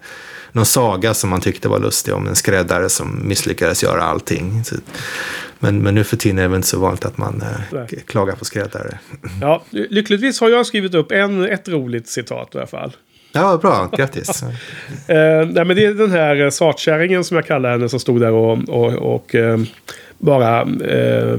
[0.52, 4.64] någon saga som man tyckte var lustig om en skräddare som misslyckades göra allting.
[4.64, 4.76] Så,
[5.58, 8.36] men, men nu för tiden är det väl inte så vanligt att man eh, klagar
[8.36, 8.98] på skräddare.
[9.40, 12.96] Ja, lyckligtvis har jag skrivit upp en, ett roligt citat i alla fall.
[13.32, 13.90] Ja, bra.
[13.96, 14.42] Grattis.
[15.06, 18.32] eh, nej, men det är den här svartkärringen som jag kallar henne som stod där
[18.32, 19.58] och, och, och eh,
[20.18, 20.60] bara...
[20.84, 21.38] Eh,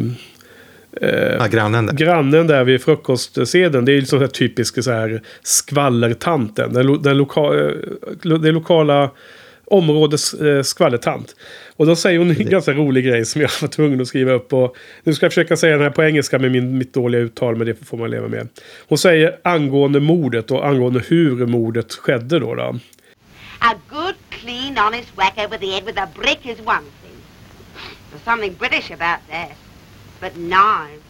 [1.02, 1.94] eh, ja, grannen där.
[1.94, 3.86] Grannen där vid frukostseden.
[3.86, 6.74] Det är liksom så typisk så här skvallertanten.
[6.74, 7.72] Den, den, loka, eh,
[8.22, 9.10] den lokala
[9.66, 11.36] områdets eh, skvallertant.
[11.80, 14.54] Och då säger hon en ganska rolig grej som jag var tvungen att skriva upp.
[14.54, 17.56] Och nu ska jag försöka säga den här på engelska med min, mitt dåliga uttal,
[17.56, 18.48] men det får man leva med.
[18.88, 22.56] Hon säger angående mordet och angående hur mordet skedde då.
[22.56, 22.80] då.
[23.60, 27.18] A good, clean, honest whack over the head with a brick is one thing.
[28.12, 29.52] There's something British about that.
[30.20, 31.04] But knives.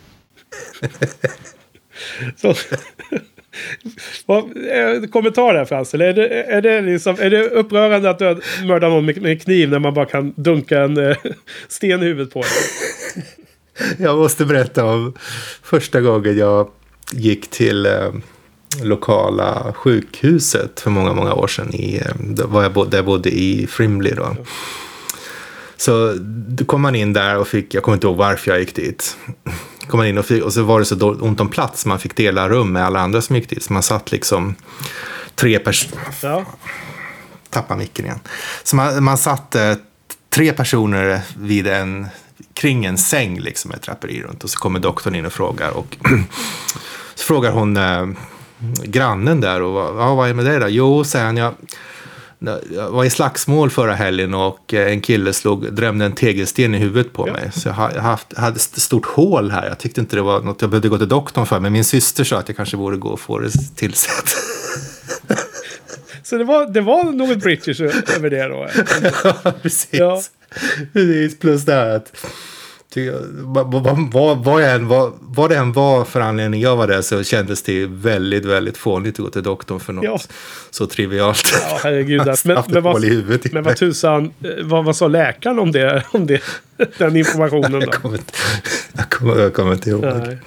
[4.27, 8.21] Eh, kommentar där Frans, eller är det, är, det liksom, är det upprörande att
[8.63, 11.17] mörda någon med, med kniv när man bara kan dunka en eh,
[11.67, 13.23] sten i huvudet på en?
[13.97, 15.13] Jag måste berätta om
[15.63, 16.69] första gången jag
[17.11, 18.11] gick till eh,
[18.83, 21.73] lokala sjukhuset för många, många år sedan.
[21.73, 24.35] I, eh, där, jag bodde, jag bodde i Frimley då.
[25.77, 26.13] Så
[26.47, 29.17] då kom man in där och fick, jag kommer inte ihåg varför jag gick dit
[29.89, 31.85] kom man in och, fick, och så var det så ont om plats.
[31.85, 33.63] Man fick dela rum med alla andra som gick dit.
[33.63, 34.55] Så man satt liksom
[35.35, 36.01] tre personer.
[36.21, 36.45] Ja.
[37.49, 38.19] Tappa micken igen.
[38.63, 39.73] Så man, man satt eh,
[40.29, 42.07] tre personer vid en,
[42.53, 44.43] kring en säng liksom med draperi runt.
[44.43, 45.69] Och så kommer doktorn in och frågar.
[45.69, 45.97] Och
[47.15, 48.07] så frågar hon eh,
[48.83, 49.61] grannen där.
[49.61, 50.67] Och, ja, vad är det med dig då?
[50.69, 51.37] Jo, säger han.
[51.37, 51.53] Jag,
[52.75, 56.77] jag var i slagsmål förra helgen och eh, en kille slog, drömde en tegelsten i
[56.77, 57.51] huvudet på mig.
[57.53, 59.67] Så jag hade ett stort hål här.
[59.67, 61.59] Jag tyckte inte det var något jag behövde gå till doktorn för.
[61.59, 64.29] Men min syster sa att jag kanske borde gå och få det tillsett.
[66.23, 67.81] Så det var, det var något British
[68.15, 68.67] över det då?
[69.43, 69.89] ja, precis.
[69.91, 70.21] Ja.
[70.93, 72.25] Precis, plus det här att
[73.31, 77.01] vad, vad, vad, vad, än, vad, vad det än var för anledning jag var där
[77.01, 80.19] så kändes det väldigt, väldigt fånigt att gå till doktorn för något ja.
[80.69, 81.53] så trivialt.
[81.53, 82.21] Ja, herregud.
[82.45, 83.03] men, men, vad,
[83.51, 86.03] men vad tusan, eh, vad, vad sa läkaren om det?
[86.11, 86.41] Om det
[86.97, 87.79] den informationen då?
[87.79, 88.33] Jag kommer inte,
[88.93, 90.01] jag kommer, jag kommer inte ihåg.
[90.01, 90.37] Nej.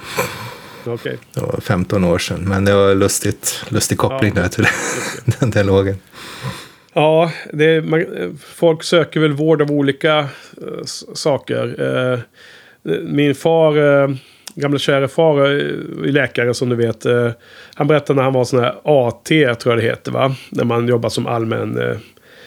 [0.87, 1.17] Okay.
[1.35, 4.43] Det var 15 år sedan, men det var lustigt, lustig koppling ja.
[4.43, 4.67] där till
[5.39, 5.97] den dialogen.
[6.95, 8.05] Ja, det, man,
[8.45, 11.83] folk söker väl vård av olika äh, saker.
[12.13, 12.19] Äh,
[13.03, 14.11] min far, äh,
[14.55, 17.05] gamla kära far, är läkare som du vet.
[17.75, 20.35] han berättade när han var sån här AT, tror jag det heter, va?
[20.51, 21.99] När man jobbar som allmän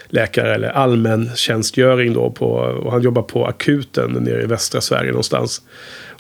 [0.08, 2.31] läkare eller allmän tjänstgöring då.
[2.31, 5.62] På, och han jobbar på akuten nere i västra Sverige någonstans.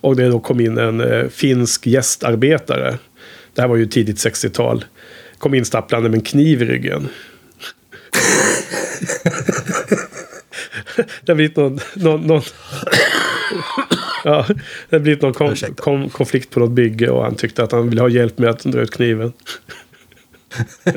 [0.01, 2.97] Och det då kom in en finsk gästarbetare.
[3.53, 4.85] Det här var ju tidigt 60-tal.
[5.37, 7.07] Kom in stapplande med en kniv i ryggen
[10.95, 11.79] det har blivit någon...
[11.93, 12.41] någon, någon
[14.23, 14.45] Ja,
[14.89, 17.89] det har blivit någon kon kon konflikt på något bygge och han tyckte att han
[17.89, 19.33] ville ha hjälp med att dra ut kniven.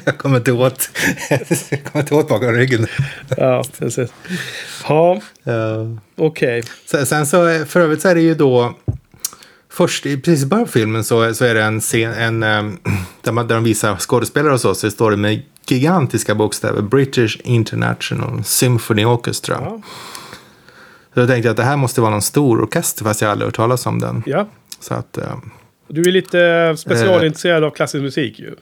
[0.04, 0.90] Jag kommer inte åt,
[1.70, 2.86] jag kommer inte åt bakom ryggen.
[3.36, 4.12] Ja, precis.
[4.88, 5.20] Ja,
[6.16, 6.62] okej.
[6.86, 8.74] sen, sen så, för övrigt så är det ju då,
[9.70, 12.78] först i precis i början av filmen så, så är det en scen, en, ehm,
[13.22, 17.40] där, man, där de visar skådespelare och så, så står det med gigantiska bokstäver, British
[17.44, 19.56] International Symphony Orchestra.
[19.60, 19.80] Ja.
[21.14, 23.46] Så då tänkte jag att det här måste vara någon stor orkester, fast jag aldrig
[23.46, 24.22] hört talas om den.
[24.26, 24.48] Ja,
[24.80, 25.50] Så att, ehm,
[25.88, 28.54] du är lite specialintresserad av klassisk musik ju.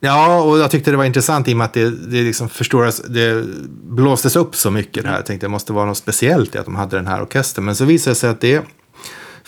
[0.00, 3.02] Ja, och jag tyckte det var intressant i och med att det, det liksom förstoras,
[3.08, 3.44] det
[3.82, 5.16] blåstes upp så mycket det här.
[5.16, 7.64] Jag tänkte det måste vara något speciellt i att de hade den här orkestern.
[7.64, 8.62] Men så visade det sig att det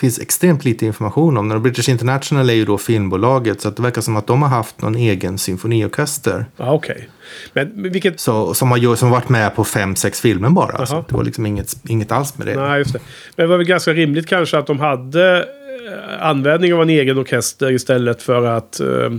[0.01, 1.57] finns extremt lite information om den.
[1.57, 4.49] Och British International är ju då filmbolaget, så att det verkar som att de har
[4.49, 6.45] haft någon egen symfoniorkester.
[6.57, 7.09] Ja, okej.
[7.53, 8.21] Men men vilket...
[8.21, 10.87] Så, som, har, som har varit med på fem, sex filmer bara.
[10.87, 11.05] Så Jaha.
[11.09, 12.55] det var liksom inget, inget alls med det.
[12.57, 13.01] Nej, just det.
[13.37, 17.19] Men det var väl ganska rimligt kanske att de hade eh, användning av en egen
[17.19, 19.11] orkester istället för att eh,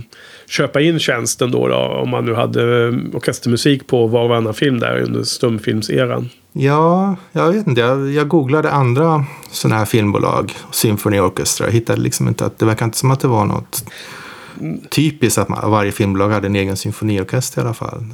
[0.48, 1.76] köpa in tjänsten då, då.
[1.76, 6.30] Om man nu hade eh, orkestermusik på var och varannan film där under stumfilmseran.
[6.52, 7.80] Ja, jag vet inte.
[7.80, 11.66] Jag, jag googlade andra sådana här filmbolag, Symphony Orchestra.
[11.66, 13.84] Jag hittade liksom inte att det verkar inte som att det var något
[14.88, 18.04] typiskt att man, varje filmbolag hade en egen symfoniorkester i alla fall.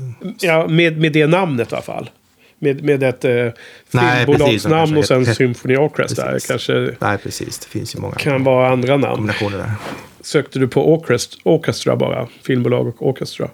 [0.41, 2.11] Ja, med, med det namnet i alla fall.
[2.59, 3.47] Med, med ett eh,
[3.89, 6.39] filmbolagsnamn och sen Symphony Orchestra.
[6.49, 7.59] Kanske Nej, precis.
[7.59, 9.17] Det finns ju många kan vara andra namn.
[9.17, 9.73] kombinationer där.
[10.21, 12.29] Sökte du på Orchestra, orchestra bara?
[12.43, 13.49] Filmbolag och Orchestra?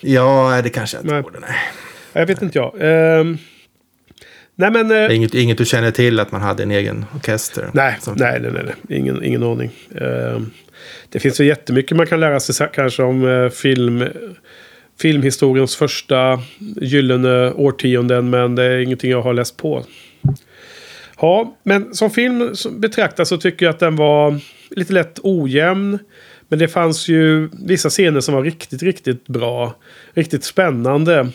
[0.00, 1.22] Ja, det kanske jag inte Nej.
[1.22, 1.40] borde.
[1.40, 1.56] Nej.
[2.12, 2.74] Jag vet inte jag.
[2.80, 3.38] Ehm,
[4.54, 4.90] nej men...
[4.90, 7.70] är Inget, inget du känner till att man hade en egen orkester?
[7.72, 8.98] Nej, Som- nej, nej, nej, nej.
[8.98, 9.70] Ingen, ingen aning.
[10.00, 10.50] Ehm,
[11.08, 14.04] det finns ju jättemycket man kan lära sig kanske om eh, film,
[15.00, 16.40] filmhistoriens första
[16.80, 18.30] gyllene årtionden.
[18.30, 19.84] Men det är ingenting jag har läst på.
[21.20, 25.98] Ja, men som film betraktas så tycker jag att den var lite lätt ojämn.
[26.48, 29.74] Men det fanns ju vissa scener som var riktigt, riktigt bra.
[30.14, 31.28] Riktigt spännande.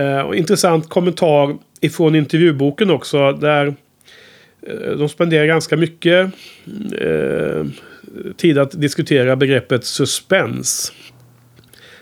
[0.00, 3.32] Eh, och intressant kommentar ifrån intervjuboken också.
[3.32, 3.66] Där
[4.66, 6.32] eh, De spenderar ganska mycket
[7.00, 7.66] eh,
[8.36, 10.92] tid att diskutera begreppet suspens.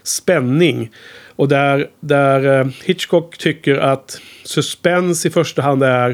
[0.03, 0.91] Spänning.
[1.37, 6.11] Och där, där eh, Hitchcock tycker att suspens i första hand är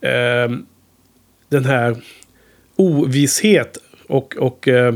[0.00, 0.56] eh,
[1.48, 1.96] den här
[2.76, 4.94] ovisshet och, och eh,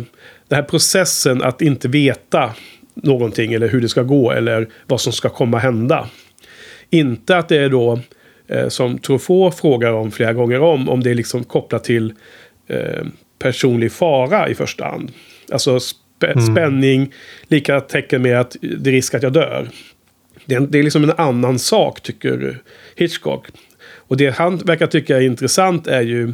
[0.49, 2.55] den här processen att inte veta
[3.03, 6.09] någonting eller hur det ska gå eller vad som ska komma hända.
[6.91, 8.01] Inte att det är då,
[8.49, 12.15] eh, som Truffaut frågar om flera gånger om, om det är liksom kopplat till
[12.67, 13.07] eh,
[13.39, 15.13] personlig fara i första hand.
[15.53, 17.13] Alltså spä- spänning,
[17.49, 19.69] lika tecken med att det är risk att jag dör.
[20.45, 22.59] Det är, det är liksom en annan sak, tycker
[22.97, 23.47] Hitchcock.
[24.11, 26.33] Och det han verkar tycka är intressant är ju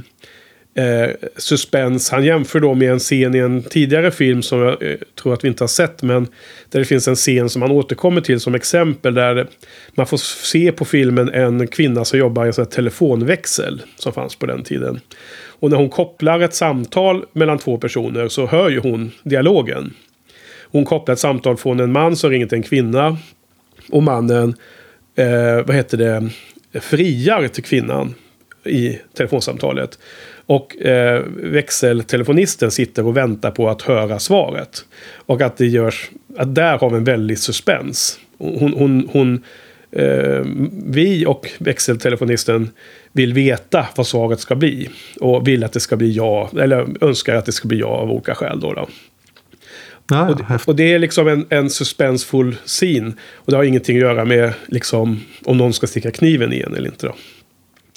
[0.76, 2.10] eh, suspens.
[2.10, 5.44] Han jämför då med en scen i en tidigare film som jag eh, tror att
[5.44, 6.02] vi inte har sett.
[6.02, 6.28] Men
[6.70, 9.14] där det finns en scen som han återkommer till som exempel.
[9.14, 9.46] Där
[9.94, 13.82] man får se på filmen en kvinna som jobbar i en sån här telefonväxel.
[13.96, 15.00] Som fanns på den tiden.
[15.58, 19.94] Och när hon kopplar ett samtal mellan två personer så hör ju hon dialogen.
[20.62, 23.18] Hon kopplar ett samtal från en man som ringer till en kvinna.
[23.90, 24.54] Och mannen,
[25.16, 26.30] eh, vad heter det,
[26.80, 28.14] friar till kvinnan
[28.64, 29.98] i telefonsamtalet.
[30.46, 34.84] Och eh, växeltelefonisten sitter och väntar på att höra svaret.
[35.26, 38.20] Och att det görs, att där har vi en väldig suspens.
[38.38, 39.44] Hon, hon, hon
[39.90, 40.44] eh,
[40.86, 42.70] vi och växeltelefonisten
[43.12, 44.88] vill veta vad svaret ska bli.
[45.20, 48.10] Och vill att det ska bli ja, eller önskar att det ska bli ja av
[48.10, 48.60] olika skäl.
[48.60, 48.88] Då, då.
[50.10, 53.12] Ja, Och, det, och det är liksom en, en suspensfull scene.
[53.34, 56.74] Och det har ingenting att göra med liksom, om någon ska sticka kniven i en
[56.74, 57.06] eller inte.
[57.06, 57.14] Då.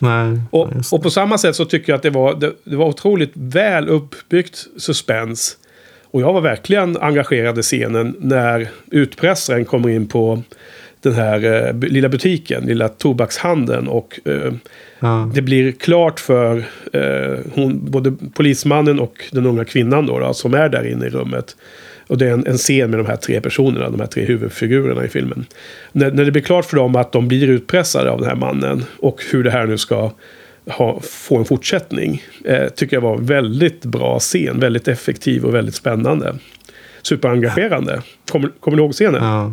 [0.01, 2.85] Nej, Och, och på samma sätt så tycker jag att det var, det, det var
[2.85, 5.57] otroligt väl uppbyggt suspens.
[6.11, 10.43] Och jag var verkligen engagerad i scenen när utpressaren kommer in på
[11.01, 13.87] den här eh, lilla butiken, lilla tobakshandeln.
[13.87, 14.53] Och eh,
[14.99, 15.31] ja.
[15.33, 16.57] det blir klart för
[16.93, 21.09] eh, hon, både polismannen och den unga kvinnan då, då, som är där inne i
[21.09, 21.55] rummet.
[22.09, 25.05] Och det är en, en scen med de här tre personerna, de här tre huvudfigurerna
[25.05, 25.45] i filmen.
[25.91, 28.85] När, när det blir klart för dem att de blir utpressade av den här mannen
[28.99, 30.11] och hur det här nu ska
[30.69, 32.23] ha, få en fortsättning.
[32.45, 36.35] Eh, tycker jag var en väldigt bra scen, väldigt effektiv och väldigt spännande.
[37.01, 38.01] Superengagerande.
[38.31, 39.23] Kommer, kommer du ihåg scenen?
[39.23, 39.51] Ja.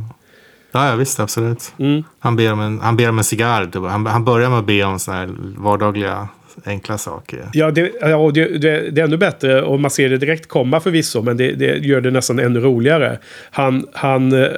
[0.72, 1.72] Ja, ja, visst, absolut.
[1.78, 2.04] Mm.
[2.18, 3.64] Han, ber om en, han ber om en cigarr.
[3.64, 3.82] typ.
[3.82, 6.28] Han, han börjar med att be om såna här vardagliga,
[6.66, 7.48] enkla saker.
[7.52, 10.80] Ja, det, ja det, det, det är ännu bättre och man ser det direkt komma
[10.80, 11.22] förvisso.
[11.22, 13.18] Men det, det gör det nästan ännu roligare.
[13.50, 14.48] Han, han, eh,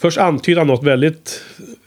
[0.00, 1.42] Först antyder han något väldigt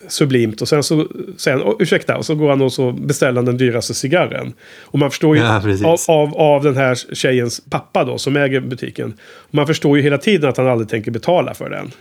[0.08, 1.08] sublimt och sen så
[1.38, 4.54] säger han, "Åh, ursäkta, och så går han och så beställer han den dyraste cigarren.
[4.82, 8.60] Och man förstår ju Ja, av, av, av den här tjejens pappa då, som äger
[8.60, 9.14] butiken.
[9.52, 11.92] Man förstår ju hela tiden att han aldrig tänker betala för den.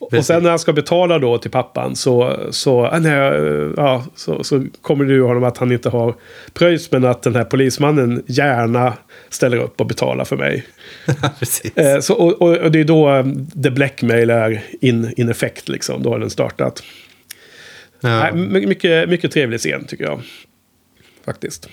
[0.00, 0.26] Och Precis.
[0.26, 3.12] sen när han ska betala då till pappan så, så, ah, nej,
[3.76, 6.14] ja, så, så kommer det ur honom att han inte har
[6.52, 8.94] pröjs men att den här polismannen gärna
[9.28, 10.66] ställer upp och betalar för mig.
[11.38, 11.76] Precis.
[11.76, 13.24] Eh, så, och, och, och det är då eh,
[13.62, 16.02] the blackmail är in, in effekt liksom.
[16.02, 16.82] Då har den startat.
[18.00, 18.08] Ja.
[18.08, 20.20] Nej, my- mycket, mycket trevlig scen tycker jag.
[21.24, 21.68] Faktiskt.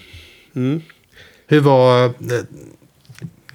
[1.48, 2.06] Hur var...
[2.06, 2.12] eh,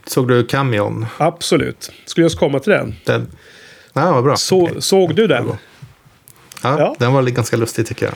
[0.06, 1.06] Såg du cameon?
[1.18, 1.92] Absolut.
[2.04, 2.94] Skulle just komma till den.
[3.04, 3.26] Den...
[3.92, 4.36] Ja, vad bra.
[4.36, 4.82] Så, Okej.
[4.82, 5.46] Såg du den?
[6.62, 6.96] Ja, Ja.
[6.98, 8.14] Den var ganska lustig tycker jag.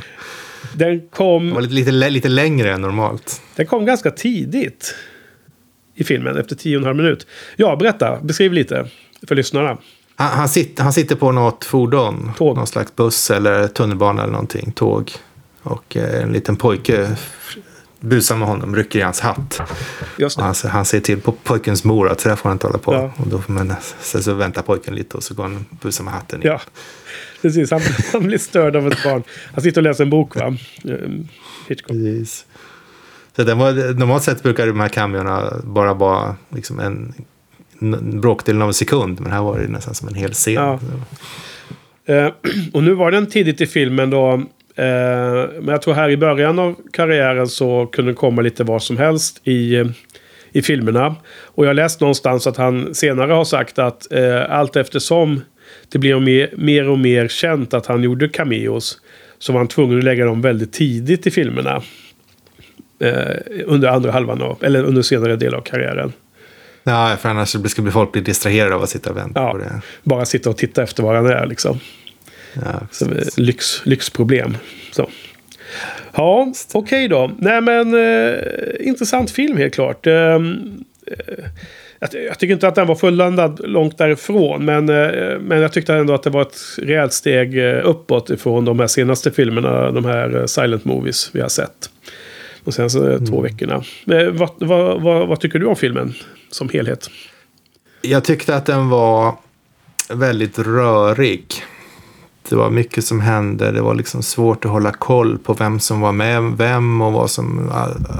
[0.75, 3.43] Den Den kom, var lite, lite, lite längre än normalt.
[3.57, 4.95] den kom ganska tidigt.
[5.95, 7.27] I filmen, efter tio och en halv minut.
[7.57, 8.21] Ja, berätta.
[8.23, 8.89] Beskriv lite
[9.29, 9.79] för lyssnarna.
[10.17, 12.33] Han, han, sitter, han sitter på något fordon.
[12.39, 12.57] Tåg.
[12.57, 14.73] Någon slags buss eller tunnelbana eller någonting.
[14.73, 15.13] Tåg.
[15.63, 17.17] Och eh, en liten pojke
[18.07, 19.61] busar med honom, rycker i hans hatt.
[20.37, 22.95] Han, han säger till på pojkens mor att så där får han inte hålla på.
[22.95, 23.13] Ja.
[23.17, 26.05] Och då får man, sen så väntar pojken lite och så går han och busar
[26.05, 26.41] med hatten.
[26.43, 26.61] Ja,
[27.43, 27.71] precis.
[27.71, 27.81] Han,
[28.13, 29.23] han blir störd av ett barn.
[29.53, 30.57] Han sitter och läser en bok, va?
[30.85, 31.29] Ehm,
[31.69, 31.89] Hitchcock.
[31.89, 32.47] Precis.
[33.37, 37.15] Så den var, normalt sett brukar de här cameorna bara vara liksom en,
[37.81, 39.21] en bråkdel av en sekund.
[39.21, 40.55] Men här var det nästan som en hel scen.
[40.55, 40.81] Ja.
[42.07, 42.33] Eh,
[42.73, 44.43] och nu var den tidigt i filmen då.
[44.77, 44.85] Eh,
[45.61, 48.97] men jag tror här i början av karriären så kunde det komma lite vad som
[48.97, 49.87] helst i, eh,
[50.53, 51.15] i filmerna.
[51.29, 55.41] Och jag har läst någonstans att han senare har sagt att eh, allt eftersom
[55.89, 59.01] det blir mer, mer och mer känt att han gjorde cameos
[59.39, 61.83] så var han tvungen att lägga dem väldigt tidigt i filmerna.
[63.01, 66.13] Eh, under andra halvan av, eller under senare del av karriären.
[66.85, 69.81] Ja, för annars skulle folk bli distraherade av att sitta och vänta Ja, på det.
[70.03, 71.81] bara sitta och titta efter var han är liksom.
[72.65, 74.57] Ja, Så, eh, lyx, lyxproblem.
[74.93, 75.11] Så.
[76.15, 77.31] Ja, okej då.
[77.39, 78.39] Nej men, eh,
[78.81, 80.07] intressant film helt klart.
[80.07, 81.45] Ehm, eh,
[82.01, 84.65] jag, jag tycker inte att den var fulländad långt därifrån.
[84.65, 88.65] Men, eh, men jag tyckte ändå att det var ett rejält steg eh, uppåt ifrån
[88.65, 89.91] de här senaste filmerna.
[89.91, 91.91] De här eh, silent movies vi har sett.
[92.65, 93.83] De senaste två veckorna.
[94.07, 96.15] Eh, vad, vad, vad, vad tycker du om filmen
[96.51, 97.11] som helhet?
[98.03, 99.35] Jag tyckte att den var
[100.11, 101.45] väldigt rörig.
[102.49, 103.73] Det var mycket som hände.
[103.73, 107.31] Det var liksom svårt att hålla koll på vem som var med vem och vad
[107.31, 107.71] som,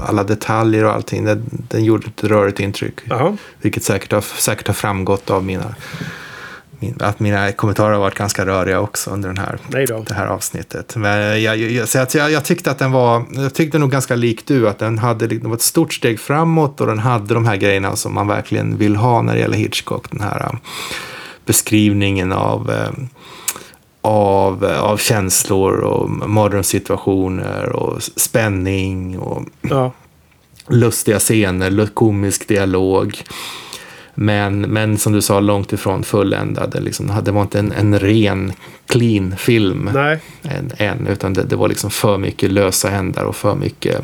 [0.07, 1.25] alla detaljer och allting.
[1.25, 2.99] Den, den gjorde ett rörigt intryck.
[3.03, 3.37] Jaha.
[3.61, 5.75] Vilket säkert har, säkert har framgått av mina,
[6.79, 9.59] min, att mina kommentarer har varit ganska röriga också under den här,
[10.07, 10.95] det här avsnittet.
[10.95, 14.15] Men jag, jag, så att jag, jag tyckte att den var, jag tyckte nog ganska
[14.15, 17.45] lik du, att den hade det var ett stort steg framåt och den hade de
[17.45, 20.11] här grejerna som man verkligen vill ha när det gäller Hitchcock.
[20.11, 20.59] Den här um,
[21.45, 22.91] beskrivningen av eh,
[24.07, 29.91] av, av känslor och mardrömssituationer och spänning och Ja,
[30.67, 33.17] lustiga scener, komisk dialog.
[34.15, 36.79] Men, men som du sa, långt ifrån fulländade.
[36.79, 38.53] Liksom, det var inte en, en ren,
[38.85, 40.19] clean film nej.
[40.43, 44.01] än, än utan det, det var liksom för mycket lösa ändar och för mycket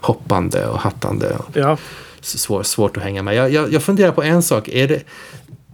[0.00, 1.36] hoppande och hattande.
[1.36, 1.76] Och Ja.
[2.20, 3.34] svår, svårt att hänga med.
[3.34, 4.68] Jag, jag, jag funderar på en sak.
[4.68, 5.02] Är det,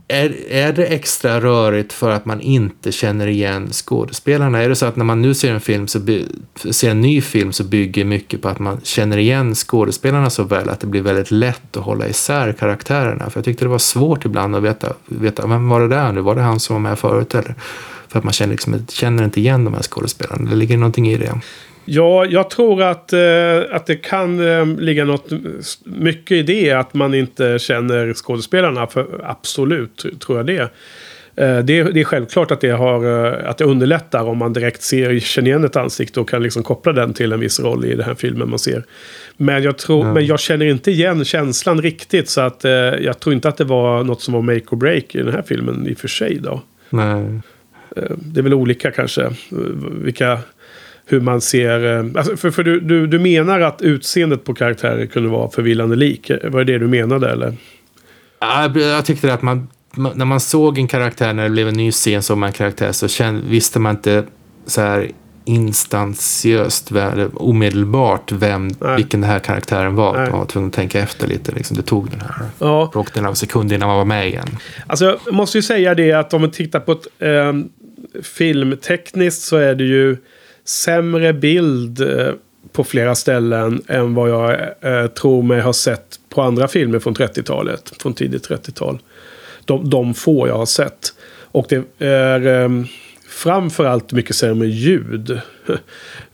[0.09, 4.63] är, är det extra rörigt för att man inte känner igen skådespelarna?
[4.63, 6.25] Är det så att när man nu ser en film så by,
[6.71, 10.69] ser en ny film så bygger mycket på att man känner igen skådespelarna så väl
[10.69, 13.31] att det blir väldigt lätt att hålla isär karaktärerna?
[13.31, 16.21] För jag tyckte det var svårt ibland att veta, veta vem var det där nu?
[16.21, 17.55] Var det han som var med förut eller?
[18.09, 20.51] För att man känner, liksom, känner inte igen de här skådespelarna.
[20.51, 21.41] Det ligger någonting i det.
[21.89, 23.21] Ja, jag tror att, eh,
[23.71, 25.31] att det kan eh, ligga något
[25.85, 26.73] mycket i det.
[26.73, 28.87] Att man inte känner skådespelarna.
[28.87, 30.61] För absolut tror jag det.
[31.39, 34.83] Eh, det, det är självklart att det, har, eh, att det underlättar om man direkt
[34.83, 37.95] ser, känner igen ett ansikte och kan liksom koppla den till en viss roll i
[37.95, 38.85] den här filmen man ser.
[39.37, 42.29] Men jag, tror, men jag känner inte igen känslan riktigt.
[42.29, 45.15] Så att, eh, jag tror inte att det var något som var make or break
[45.15, 46.39] i den här filmen i och för sig.
[46.43, 46.63] Då.
[46.91, 47.25] Nej.
[47.97, 49.23] Eh, Det är väl olika kanske.
[49.23, 49.31] eh,
[50.03, 50.39] Vilka,
[51.09, 51.99] hur man ser...
[51.99, 55.97] eh, Alltså för för du, du, du menar att utseendet på karaktärer kunde vara förvillande
[55.97, 56.31] lik?
[56.45, 57.57] Var det det du menade eller?
[58.41, 59.69] Ja, Jag, tyckte att man,
[60.15, 63.09] när man såg en karaktär, när det blev en ny scen, man en karaktär, så
[63.09, 64.25] kände, visste man inte
[64.67, 65.11] så här
[65.49, 66.93] instansiöst,
[67.35, 68.97] omedelbart, vem, Nej.
[68.97, 70.17] vilken den här karaktären var.
[70.17, 70.31] Nej.
[70.31, 71.53] Man var tvungen att tänka efter lite.
[71.53, 71.77] Liksom.
[71.77, 74.47] Det tog den här Ja, bråkdelen av sekund innan man var med igen.
[74.87, 77.53] alltså jag måste ju säga det att om man tittar på ett eh,
[78.23, 80.17] filmtekniskt så är det ju
[80.69, 82.33] sämre bild eh,
[82.73, 87.15] på flera ställen än vad jag eh, tror mig ha sett på andra filmer från
[87.15, 87.93] 30-talet.
[88.01, 88.99] Från tidigt 30-tal.
[89.65, 91.15] De, de få jag har sett.
[91.53, 92.69] Och det är eh,
[93.37, 95.41] framförallt mycket sämre ljud.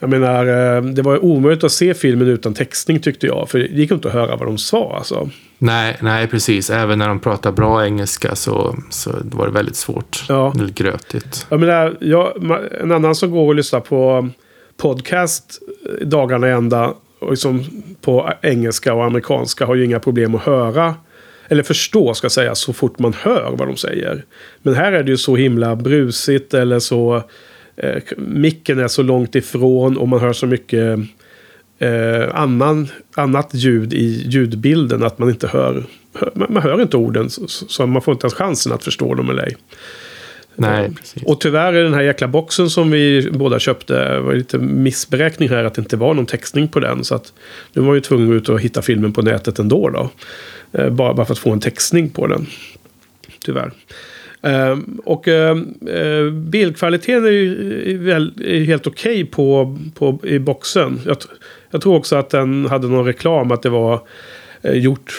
[0.00, 3.48] Jag menar, eh, det var omöjligt att se filmen utan textning tyckte jag.
[3.48, 5.28] För det gick inte att höra vad de sa alltså.
[5.58, 6.70] Nej, nej, precis.
[6.70, 10.24] Även när de pratar bra engelska så, så var det väldigt svårt.
[10.28, 10.50] Ja.
[10.50, 11.46] Väldigt grötigt.
[11.48, 12.32] Jag menar, jag,
[12.80, 14.28] en annan som går och lyssnar på
[14.76, 17.64] podcast eh, dagarna ända och liksom
[18.00, 20.94] på engelska och amerikanska har ju inga problem att höra.
[21.52, 24.24] Eller förstå ska jag säga så fort man hör vad de säger.
[24.62, 27.22] Men här är det ju så himla brusigt eller så
[27.76, 30.98] eh, micken är så långt ifrån och man hör så mycket
[31.78, 35.84] eh, annan, annat ljud i ljudbilden att man inte hör,
[36.14, 39.14] hör man, man hör inte orden så, så man får inte ens chansen att förstå
[39.14, 39.56] dem eller ej.
[40.56, 41.22] Nej, precis.
[41.22, 45.64] Och tyvärr är den här jäkla boxen som vi båda köpte var lite missberäkning här
[45.64, 47.04] att det inte var någon textning på den.
[47.04, 47.32] Så att
[47.72, 50.10] nu var man ju tvungen att ut och hitta filmen på nätet ändå då.
[50.72, 52.46] Eh, bara, bara för att få en textning på den.
[53.44, 53.72] Tyvärr.
[54.42, 61.00] Ehm, och ehm, eh, bildkvaliteten är ju väl, är helt okej på, på, i boxen.
[61.06, 61.16] Jag,
[61.70, 64.00] jag tror också att den hade någon reklam att det var
[64.62, 65.10] eh, gjort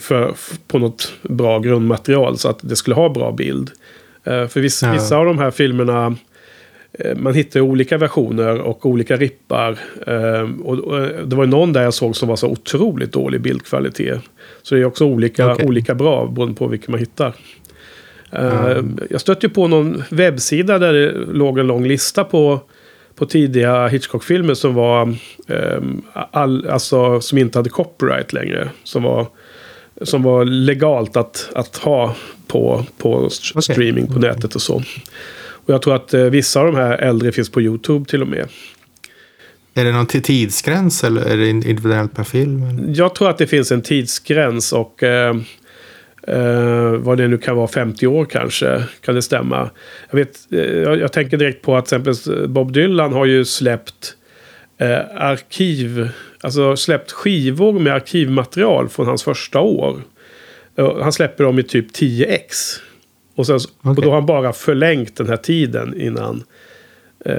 [0.00, 0.34] för,
[0.66, 3.70] på något bra grundmaterial så att det skulle ha bra bild.
[4.24, 4.92] Eh, för vissa, Ja.
[4.92, 6.16] vissa av de här filmerna
[7.16, 9.78] man hittar olika versioner och olika rippar.
[10.06, 14.20] Eh, och, och det var någon där jag såg som var så otroligt dålig bildkvalitet.
[14.62, 15.66] Så det är också olika, Okej.
[15.66, 17.32] olika bra beroende på vilken man hittar.
[18.32, 18.98] Eh, Mm.
[19.10, 22.60] Jag stötte på någon webbsida där det låg en lång lista på,
[23.14, 25.14] på tidiga Hitchcock-filmer som var
[25.48, 28.68] ehm, all, alltså, som inte hade copyright längre.
[28.84, 29.26] Som var,
[30.02, 32.14] som var legalt att, att ha
[32.46, 34.82] på, på streaming på nätet och så.
[35.70, 38.28] Och jag tror att eh, vissa av de här äldre finns på YouTube till och
[38.28, 38.48] med.
[39.74, 42.62] Är det någon tidsgräns eller är det individuellt per film?
[42.62, 42.98] eller?
[42.98, 45.36] Jag tror att det finns en tidsgräns och eh,
[46.26, 48.84] eh, vad det nu kan vara, 50 år kanske.
[49.00, 49.70] Kan det stämma?
[50.10, 53.44] Jag, vet, eh, jag, jag tänker direkt på att till exempel Bob Dylan har ju
[53.44, 54.14] släppt
[54.78, 56.08] eh, arkiv,
[56.40, 60.02] alltså släppt skivor med arkivmaterial från hans första år.
[60.76, 62.80] Eh, han släpper dem i typ 10x.
[63.40, 64.04] Och, sen, och Okej.
[64.04, 66.42] då har han bara förlängt den här tiden innan.
[67.24, 67.34] Eh,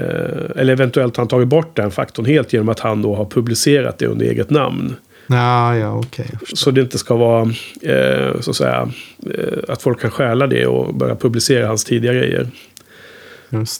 [0.56, 3.98] eller eventuellt har han tagit bort den faktorn helt genom att han då har publicerat
[3.98, 4.94] det under eget namn.
[5.26, 6.02] Ja, ja,
[6.40, 6.56] förstår.
[6.56, 7.42] Så det inte ska vara
[7.82, 8.90] eh, så att säga
[9.34, 12.48] eh, att folk kan stjäla det och börja publicera hans tidiga grejer.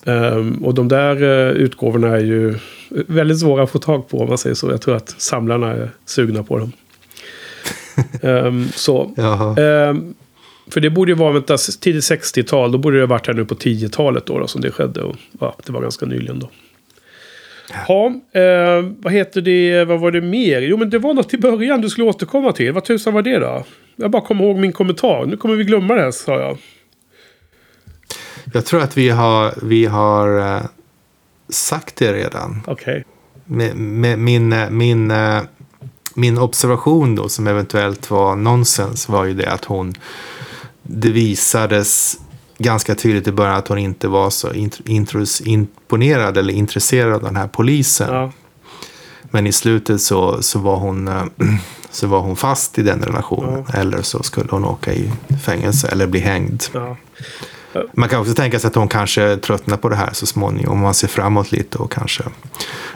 [0.07, 2.55] Ehm, och de där eh, utgåvorna är ju
[2.89, 4.71] väldigt svåra att få tag på om man säger så.
[4.71, 6.73] Jag tror att samlarna är sugna på dem.
[8.23, 9.15] Ehm, så.
[9.17, 9.57] Jaha.
[10.73, 12.73] För det borde ju vara vänta, tidigt 60-tal.
[12.73, 15.03] Då borde det ha varit här nu på 10-talet då, då som det skedde.
[15.03, 16.51] Och, ja, det var ganska nyligen då.
[17.89, 18.07] Ja,
[18.41, 20.61] eh, vad heter det, vad var det mer?
[20.61, 22.73] Jo men det var något i början du skulle återkomma till.
[22.73, 23.65] Vad tusan var det då?
[23.97, 25.27] Jag bara kommer ihåg min kommentar.
[25.27, 26.59] Nu kommer vi glömma det, sa jag.
[28.53, 30.63] Jag tror att vi har, vi har eh,
[31.49, 32.63] sagt det redan.
[32.67, 33.05] Okej.
[33.45, 35.41] Med, min, eh, min, eh,
[36.15, 39.95] min observation då som eventuellt var nonsens var ju det att hon
[40.83, 42.19] det visades
[42.59, 44.53] ganska tydligt i början att hon inte var så
[45.45, 48.15] imponerad eller intresserad av den här polisen.
[48.15, 48.33] Ja.
[49.23, 51.25] Men i slutet så, så, var hon, eh,
[51.91, 53.65] så var hon fast i den relationen.
[53.75, 55.13] Eller så skulle hon åka i
[55.45, 56.63] fängelse eller bli hängd.
[56.73, 56.97] ja.
[57.93, 60.73] Man kan också tänka sig att hon kanske tröttnar på det här så småningom.
[60.73, 62.25] Om man ser framåt lite och kanske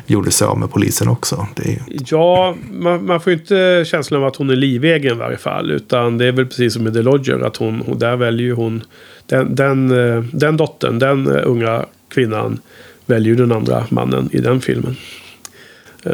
[0.06, 1.46] gjorde sig av med polisen också.
[1.54, 1.78] Det är ju...
[1.88, 5.70] Ja, man, man får ju inte känslan av att hon är livegen i varje fall.
[5.70, 7.40] Utan det är väl precis som med The Lodger.
[7.40, 8.82] Att hon, hon, där väljer ju hon...
[9.26, 12.58] Den, den, eh, den dottern, den eh, unga kvinnan
[13.06, 14.96] väljer ju den andra mannen i den filmen.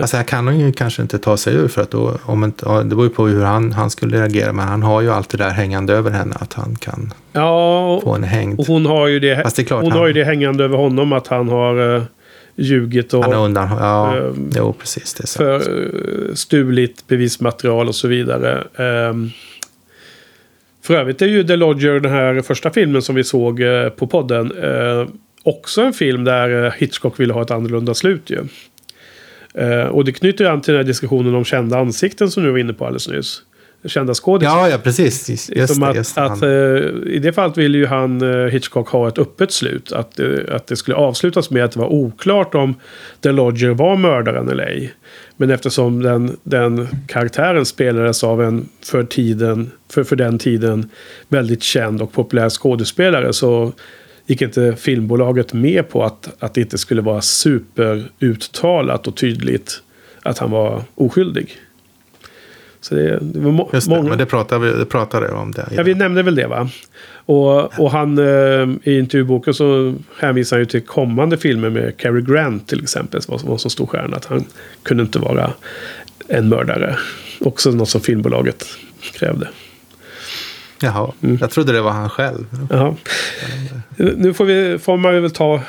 [0.01, 2.67] Alltså här kan hon ju kanske inte ta sig ur för att då, om inte,
[2.83, 4.53] det beror ju på hur han, han skulle reagera.
[4.53, 8.15] Men han har ju allt det där hängande över henne att han kan Ja, få
[8.15, 8.61] en hängd.
[8.61, 11.27] och hon har ju det, det hon han- har ju det hängande över honom att
[11.27, 12.03] han har uh,
[12.57, 15.15] ljugit och Han undan, ja, Ehm, jo precis.
[15.15, 18.65] Det för, eh, stulit bevismaterial och så vidare.
[18.77, 19.31] Ehm,
[20.85, 24.07] för övrigt är ju The Lodger, den här första filmen som vi såg eh, på
[24.07, 25.07] podden, eh,
[25.43, 28.39] också en film där eh, Hitchcock ville ha ett annorlunda slut ju.
[29.55, 32.59] Eh, och det knyter an till den här diskussionen om kända ansikten som du var
[32.59, 33.43] inne på alldeles nyss.
[33.85, 34.57] Kända skådisar.
[34.57, 35.31] Ja, ja, precis.
[35.31, 36.49] Just, just att, Just att, eh,
[37.07, 39.93] I det fallet ville ju han, eh, Hitchcock, ha ett öppet slut.
[39.93, 42.75] Att, eh, att det skulle avslutas med att det var oklart om
[43.21, 44.95] The Lodger var mördaren eller ej.
[45.37, 50.91] Men eftersom den, den karaktären spelades av en för, tiden, för, för den tiden
[51.29, 53.73] väldigt känd och populär skådespelare så
[54.27, 59.83] gick inte filmbolaget med på att, att det inte skulle vara superuttalat och tydligt
[60.23, 61.57] att han var oskyldig.
[62.81, 64.09] Så det, det var må, Just det, många...
[64.09, 65.69] men det pratade vi det pratade om det.
[65.71, 66.69] Ja, vi nämnde väl det va?
[67.27, 72.23] Och, och han eh, i intervjuboken så hänvisar han ju till kommande filmer med Cary
[72.23, 73.23] Grant till exempel.
[73.23, 74.45] Som var, var så stor stjärna att han
[74.83, 75.53] kunde inte vara
[76.29, 76.97] en mördare.
[77.41, 78.67] Också något som filmbolaget
[79.13, 79.49] krävde.
[80.83, 81.39] Jaha, Mm.
[81.41, 82.47] jag trodde det var han själv.
[82.71, 82.95] Jaha.
[83.97, 85.61] Nu får, vi, får man väl ta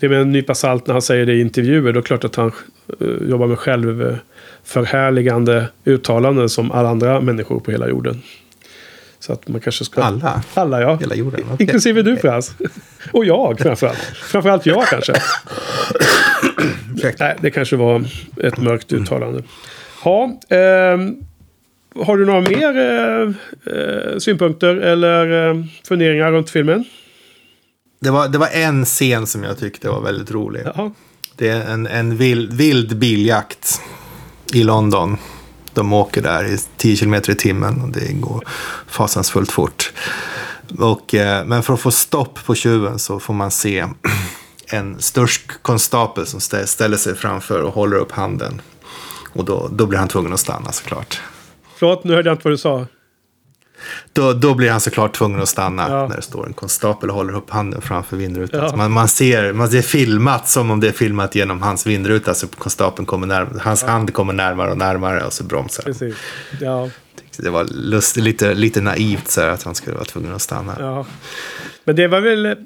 [0.00, 1.82] det med en nypa salt när han säger det i intervjuer.
[1.82, 2.52] Då är det klart att han
[3.00, 8.22] eh, jobbar med självförhärligande uttalanden som alla andra människor på hela jorden.
[9.18, 10.02] Så att man kanske ska...
[10.02, 10.42] Alla?
[10.54, 10.96] Alla ja.
[11.00, 11.40] Hela jorden?
[11.44, 11.56] okej.
[11.58, 12.54] Inklusive du Frans.
[13.12, 13.98] Och jag framförallt.
[14.14, 15.12] Framförallt jag kanske.
[17.20, 18.04] Nej, det kanske var
[18.42, 19.42] ett mörkt uttalande.
[20.04, 21.16] Ja, ehm,
[21.94, 23.28] har du några mer eh,
[23.74, 26.84] eh, synpunkter eller eh, funderingar runt filmen?
[28.00, 30.62] Det var, det var en scen som jag tyckte var väldigt rolig.
[30.64, 30.90] Jaha.
[31.36, 33.80] Det är en, en vild, vild biljakt
[34.52, 35.16] i London.
[35.72, 38.44] De åker där i 10 km i timmen och det går
[38.86, 39.92] fasansfullt fort.
[40.78, 43.84] Och, eh, men för att få stopp på tjuven så får man se
[44.66, 48.60] en störsk konstapel som stä- ställer sig framför och håller upp handen.
[49.32, 51.20] Och då, då blir han tvungen att stanna såklart.
[51.78, 52.86] Förlåt, nu hörde jag inte vad du sa.
[54.12, 56.08] Då, då blir han såklart tvungen att stanna Ja.
[56.08, 58.64] när det står en konstapel och håller upp handen framför vindrutan.
[58.70, 58.76] Ja.
[58.76, 62.34] Man, man, ser, man ser filmat som om det är filmat genom hans vindruta.
[62.34, 65.82] Så konstapeln kommer närmare, hans hand kommer närmare och närmare och så bromsar.
[65.82, 66.14] Precis.
[66.60, 66.90] Ja,
[67.38, 70.76] Det var lust, lite, lite naivt så här, att han skulle vara tvungen att stanna.
[70.78, 71.06] ja.
[71.84, 72.56] Men det var väl...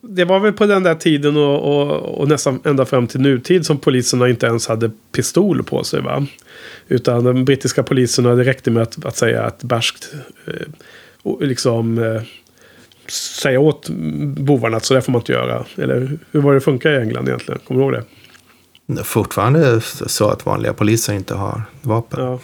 [0.00, 3.66] Det var väl på den där tiden och, och, och nästan ända fram till nutid
[3.66, 6.00] som poliserna inte ens hade pistol på sig.
[6.00, 6.26] Va?
[6.88, 10.14] Utan de brittiska poliserna, det räckte med att, att säga ett barskt...
[10.46, 11.98] Eh, liksom...
[11.98, 12.22] Eh,
[13.42, 13.88] säga åt
[14.36, 15.64] bovarna att så där får man inte göra.
[15.76, 17.60] Eller hur var det funkar i England egentligen?
[17.64, 18.04] Kommer du ihåg
[18.86, 19.04] det?
[19.04, 22.24] Fortfarande så att vanliga poliser inte har vapen.
[22.24, 22.38] Ja.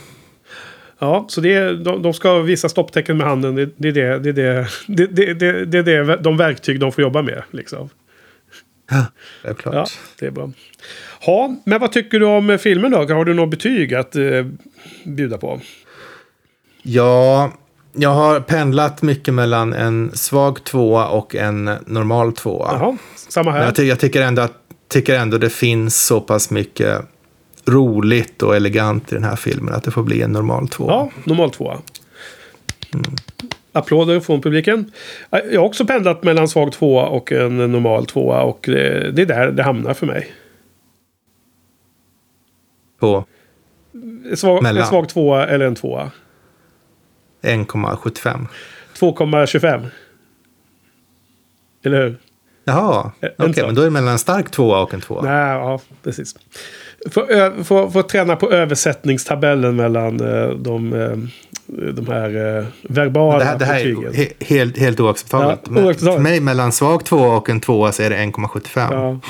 [0.98, 3.54] Ja, så det är, de, de ska visa stopptecken med handen.
[3.54, 6.80] Det, det, är det, det, är det, det, det, det, det är det, de verktyg
[6.80, 7.42] de får jobba med.
[7.50, 7.88] Liksom.
[9.42, 9.74] Självklart.
[9.74, 9.86] Ja,
[10.18, 10.50] det är bra.
[11.26, 12.98] Ja, men vad tycker du om filmen då?
[12.98, 14.46] Har du något betyg att eh,
[15.04, 15.60] bjuda på?
[16.82, 17.52] Ja,
[17.92, 22.72] jag har pendlat mycket mellan en svag tvåa och en normal tvåa.
[22.72, 22.96] Jaha,
[23.28, 23.66] samma Men här.
[23.66, 24.52] jag, ty jag tycker, ändå att,
[24.88, 27.00] tycker ändå det finns så pass mycket
[27.68, 30.92] roligt och elegant i den här filmen att det får bli en normal tvåa.
[30.92, 31.78] Ja, normal tvåa.
[33.72, 34.92] Applåder från publiken.
[35.30, 38.42] Jag har också pendlat mellan svag tvåa och en normal tvåa.
[38.42, 40.32] Och det, det är där det hamnar för mig.
[43.00, 43.24] På
[44.34, 44.82] svag, Mellan.
[44.82, 46.10] en svag tvåa eller en tvåa.
[47.42, 48.46] 1,75.
[48.94, 49.86] 2,25.
[51.84, 52.16] Eller hur?
[52.64, 53.66] Jaha, okej, sak.
[53.66, 55.22] men då är det mellan en stark tvåa och en tvåa.
[55.22, 56.34] Nej, ja, precis.
[57.06, 57.26] Få,
[57.64, 61.16] få, få träna på översättningstabellen mellan eh, de, eh,
[61.92, 64.34] de här eh, verbala Det här, det här är betygen.
[64.40, 65.60] helt, helt oacceptabelt.
[65.64, 66.16] Ja, oacceptabelt.
[66.16, 68.88] För mig mellan svag tvåa och en tvåa så är det 1,75.
[68.92, 69.20] Ja.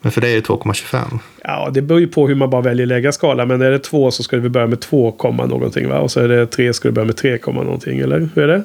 [0.00, 1.18] Men för dig är det 2,25.
[1.44, 3.46] ja, det beror ju på hur man bara väljer lägga skala.
[3.46, 5.88] Men är det två så ska vi börja med 2, komma någonting.
[5.88, 5.98] Va?
[5.98, 7.98] Och så är det tre ska du börja med 3, komma någonting.
[7.98, 8.64] Eller hur är det?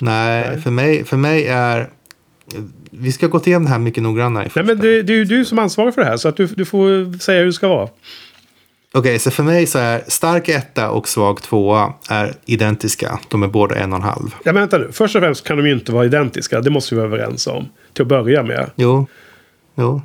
[0.00, 0.60] Nej, Nej.
[0.60, 1.88] För, mig, för mig är...
[2.90, 4.50] Vi ska gå igenom det här mycket noggrannare.
[4.54, 6.16] Nej, men det, det är ju du som ansvarar för det här.
[6.16, 7.88] Så att du, du får säga hur det ska vara.
[8.92, 13.18] Okej, så för mig så är stark etta och svag tvåa är identiska.
[13.28, 14.34] De är båda en och en halv.
[14.44, 14.88] Ja, men vänta nu.
[14.92, 16.60] Först och främst kan de ju inte vara identiska.
[16.60, 17.68] Det måste vi vara överens om.
[17.92, 18.70] Till att börja med.
[18.76, 19.06] Jo,
[19.74, 20.02] jo.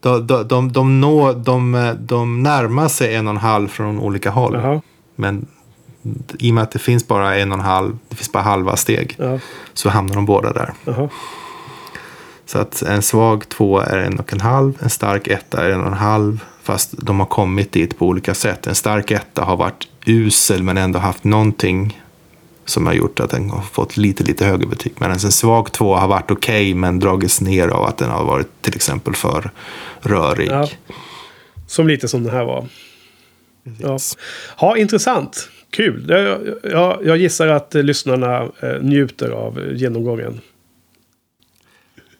[0.00, 4.30] De, de, de, de, når, de, de närmar sig en och en halv från olika
[4.30, 4.54] håll.
[4.54, 4.80] Jaha.
[5.16, 5.46] Men
[6.38, 8.76] i och med att det finns bara en och en halv, det finns bara halva
[8.76, 9.38] steg, Ja,
[9.74, 10.72] så hamnar de båda där.
[10.84, 11.08] jaha.
[12.46, 15.80] Så att en svag tvåa är en och en halv, en stark etta är en
[15.80, 16.44] och en halv.
[16.62, 18.66] Fast de har kommit dit på olika sätt.
[18.66, 22.00] En stark etta har varit usel men ändå haft någonting
[22.64, 24.92] som har gjort att den har fått lite, lite högre betyg.
[24.96, 28.48] Medan en svag tvåa har varit okej men dragits ner av att den har varit
[28.62, 29.50] till exempel för
[30.00, 30.48] rörig.
[30.50, 30.68] Ja.
[31.66, 32.66] Som lite som den här var.
[33.78, 34.18] Ja, Precis.
[34.60, 35.48] ja intressant.
[35.74, 36.06] Kul.
[36.06, 40.40] Det- Jag, jag gissar att eh, lyssnarna eh, njuter av genomgången.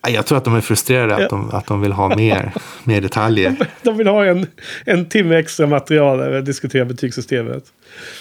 [0.02, 1.24] Ja, Jag tror att de är frustrerade Ja.
[1.24, 2.52] att, de, att de vill ha mer,
[2.84, 3.56] mer detaljer.
[3.82, 4.46] De vill ha en,
[4.84, 7.64] en timme extra material där vi diskuterar betygssystemet.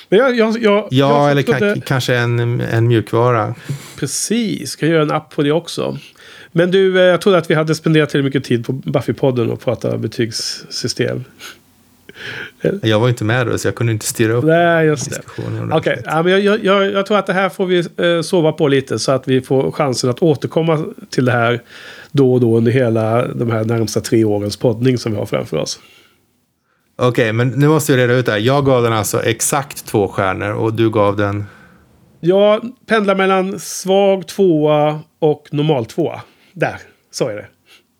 [0.09, 3.55] Men jag, jag, jag, Ja, jag eller ka- kanske en, en mjukvara.
[3.99, 5.97] Precis, ska göra en app på det också.
[6.51, 9.61] Men du, eh, jag trodde att vi hade spenderat tillräckligt mycket tid på Buffy-podden och
[9.61, 11.23] prata betygssystem.
[12.81, 15.73] Jag var inte med då, så jag kunde inte styra upp Nej, just diskussionen.
[15.73, 16.05] Okej, ordentligt.
[16.05, 18.99] ja, men jag, jag, jag, tror att det här får vi eh, sova på lite
[18.99, 21.61] så att vi får chansen att återkomma till det här
[22.11, 25.57] då och då under hela de här närmsta tre årens poddning som vi har framför
[25.57, 25.79] oss.
[26.95, 28.39] Okej, men nu måste vi reda ut det här.
[28.39, 31.45] Jag gav den alltså exakt två stjärnor och du gav den...
[32.19, 36.21] Jag pendlar mellan svag tvåa och normal tvåa.
[36.53, 36.77] Där,
[37.11, 37.45] så är det.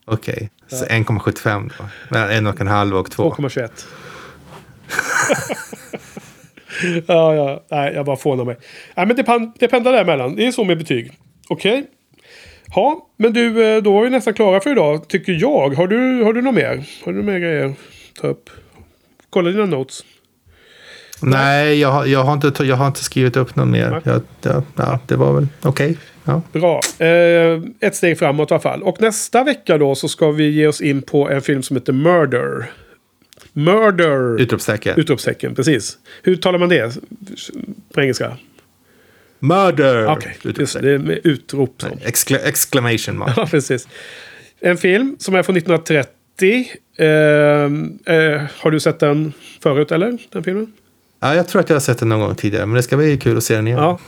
[0.05, 1.85] Okej, så 1,75 då.
[2.09, 3.33] Mellan en och en halv och två.
[3.37, 3.69] 2,21.
[7.07, 7.63] ja, ja.
[7.71, 8.57] Nej, jag bara fånar mig.
[8.95, 10.35] Nej, men det, pan- det pendlar däremellan.
[10.35, 11.11] Det är så med betyg.
[11.49, 11.83] Okej.
[12.75, 15.73] Ja, men du, eh, då är vi nästan klara för idag, tycker jag.
[15.75, 16.83] Har du, har du något mer?
[17.05, 17.75] Har du några mer grejer att
[18.21, 18.49] ta upp?
[19.29, 19.99] Kolla dina notes.
[21.21, 24.01] Nej, jag, har- jag, har inte, jag har inte skrivit upp någon mer.
[24.05, 24.19] Nej.
[24.41, 25.97] Jag, ja, det var väl okej.
[26.25, 26.41] Ja.
[26.51, 26.79] Bra.
[26.99, 28.83] Eh, ett steg framåt i alla fall.
[28.83, 31.93] Och nästa vecka då så ska vi ge oss in på en film som heter
[31.93, 32.71] Murder.
[33.53, 34.41] Murder!
[34.41, 34.99] Utropstecken.
[34.99, 35.97] Utropstecken, precis.
[36.23, 36.97] Hur talar man det
[37.93, 38.37] på engelska?
[39.39, 40.07] Murder!
[40.07, 40.91] Okej, just det.
[40.91, 41.81] Är med utrop.
[41.81, 41.87] Så.
[42.01, 43.33] Excla exclamation mark.
[43.37, 43.87] Ja, precis.
[44.59, 46.67] En film som är från 1930.
[46.97, 47.07] Eh,
[48.15, 49.33] eh, har du sett den
[49.63, 50.17] förut, eller?
[50.29, 50.73] Den filmen?
[51.19, 53.17] Ja, jag tror att jag har sett den någon gång tidigare, men det ska bli
[53.17, 53.79] kul att se den igen.
[53.79, 53.99] Ja.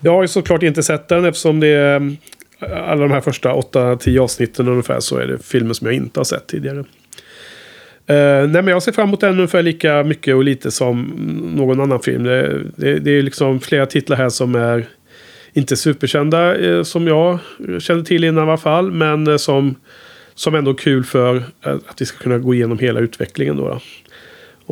[0.00, 2.16] Jag har ju såklart inte sett den eftersom det är
[2.60, 6.20] eh, alla de här första 8-10 avsnitten ungefär så är det filmer som jag inte
[6.20, 6.84] har sett tidigare.
[8.08, 11.02] Eh, nej men jag ser fram emot den ungefär lika mycket och lite som
[11.56, 12.24] någon annan film.
[12.24, 14.86] Det, det, det är liksom flera titlar här som är
[15.52, 17.38] inte superkända eh, som jag
[17.78, 18.90] kände till innan i alla fall.
[18.90, 19.74] Men eh, som,
[20.34, 23.56] som ändå är kul för att vi ska kunna gå igenom hela utvecklingen.
[23.56, 23.80] Då, då.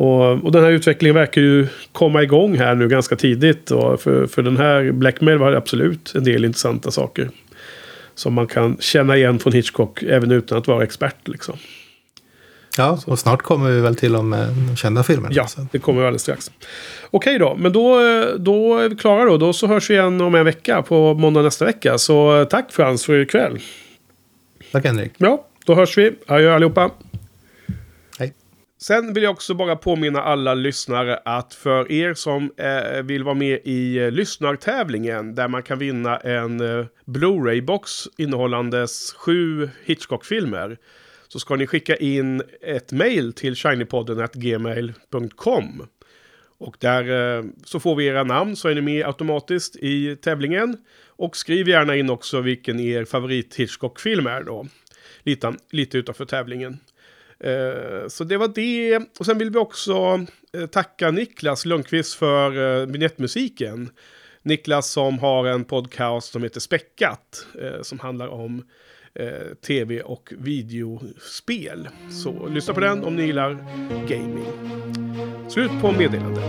[0.03, 3.67] Och, och den här utvecklingen verkar ju komma igång här nu ganska tidigt.
[3.67, 7.29] Då, för, för den här Blackmail var det absolut en del intressanta saker.
[8.15, 11.27] Som man kan känna igen från Hitchcock även utan att vara expert.
[11.27, 11.57] Liksom.
[12.77, 15.29] Ja, och snart kommer vi väl till de eh, kända filmerna.
[15.35, 15.67] Ja, Så.
[15.71, 16.51] det kommer vi alldeles strax.
[17.11, 19.37] Okej då, men då, eh, då är vi klara då.
[19.37, 21.97] Då så hörs vi igen om en vecka på måndag nästa vecka.
[21.97, 23.59] Så eh, tack Frans för ikväll.
[24.71, 25.11] Tack Henrik.
[25.17, 26.15] Ja, då hörs vi.
[26.27, 26.91] Adjö allihopa.
[28.19, 28.33] Hej.
[28.81, 33.35] Sen vill jag också bara påminna alla lyssnare att för er som eh, vill vara
[33.35, 40.77] med i eh, lyssnartävlingen där man kan vinna en eh, Blu-ray-box innehållandes sju Hitchcock-filmer
[41.27, 45.87] så ska ni skicka in ett mail till shinypodden.gmail.com.
[46.59, 50.77] Och där eh, så får vi era namn så är ni med automatiskt i tävlingen.
[51.07, 54.67] Och skriv gärna in också vilken er favorit Hitchcock-film är då.
[55.23, 56.79] Lite, lite utanför tävlingen.
[57.39, 58.99] Eh, så det var det.
[59.19, 63.89] Och sen vill vi också eh, tacka Niklas Lundqvist för vignettmusiken.
[64.41, 67.47] Niklas som har en podcast som heter Späckat.
[67.81, 68.63] Som handlar om
[69.13, 71.87] eh, tv och videospel.
[72.09, 73.57] Så lyssna på den om ni gillar
[74.07, 74.45] gaming.
[75.49, 76.43] Slut på meddelandet.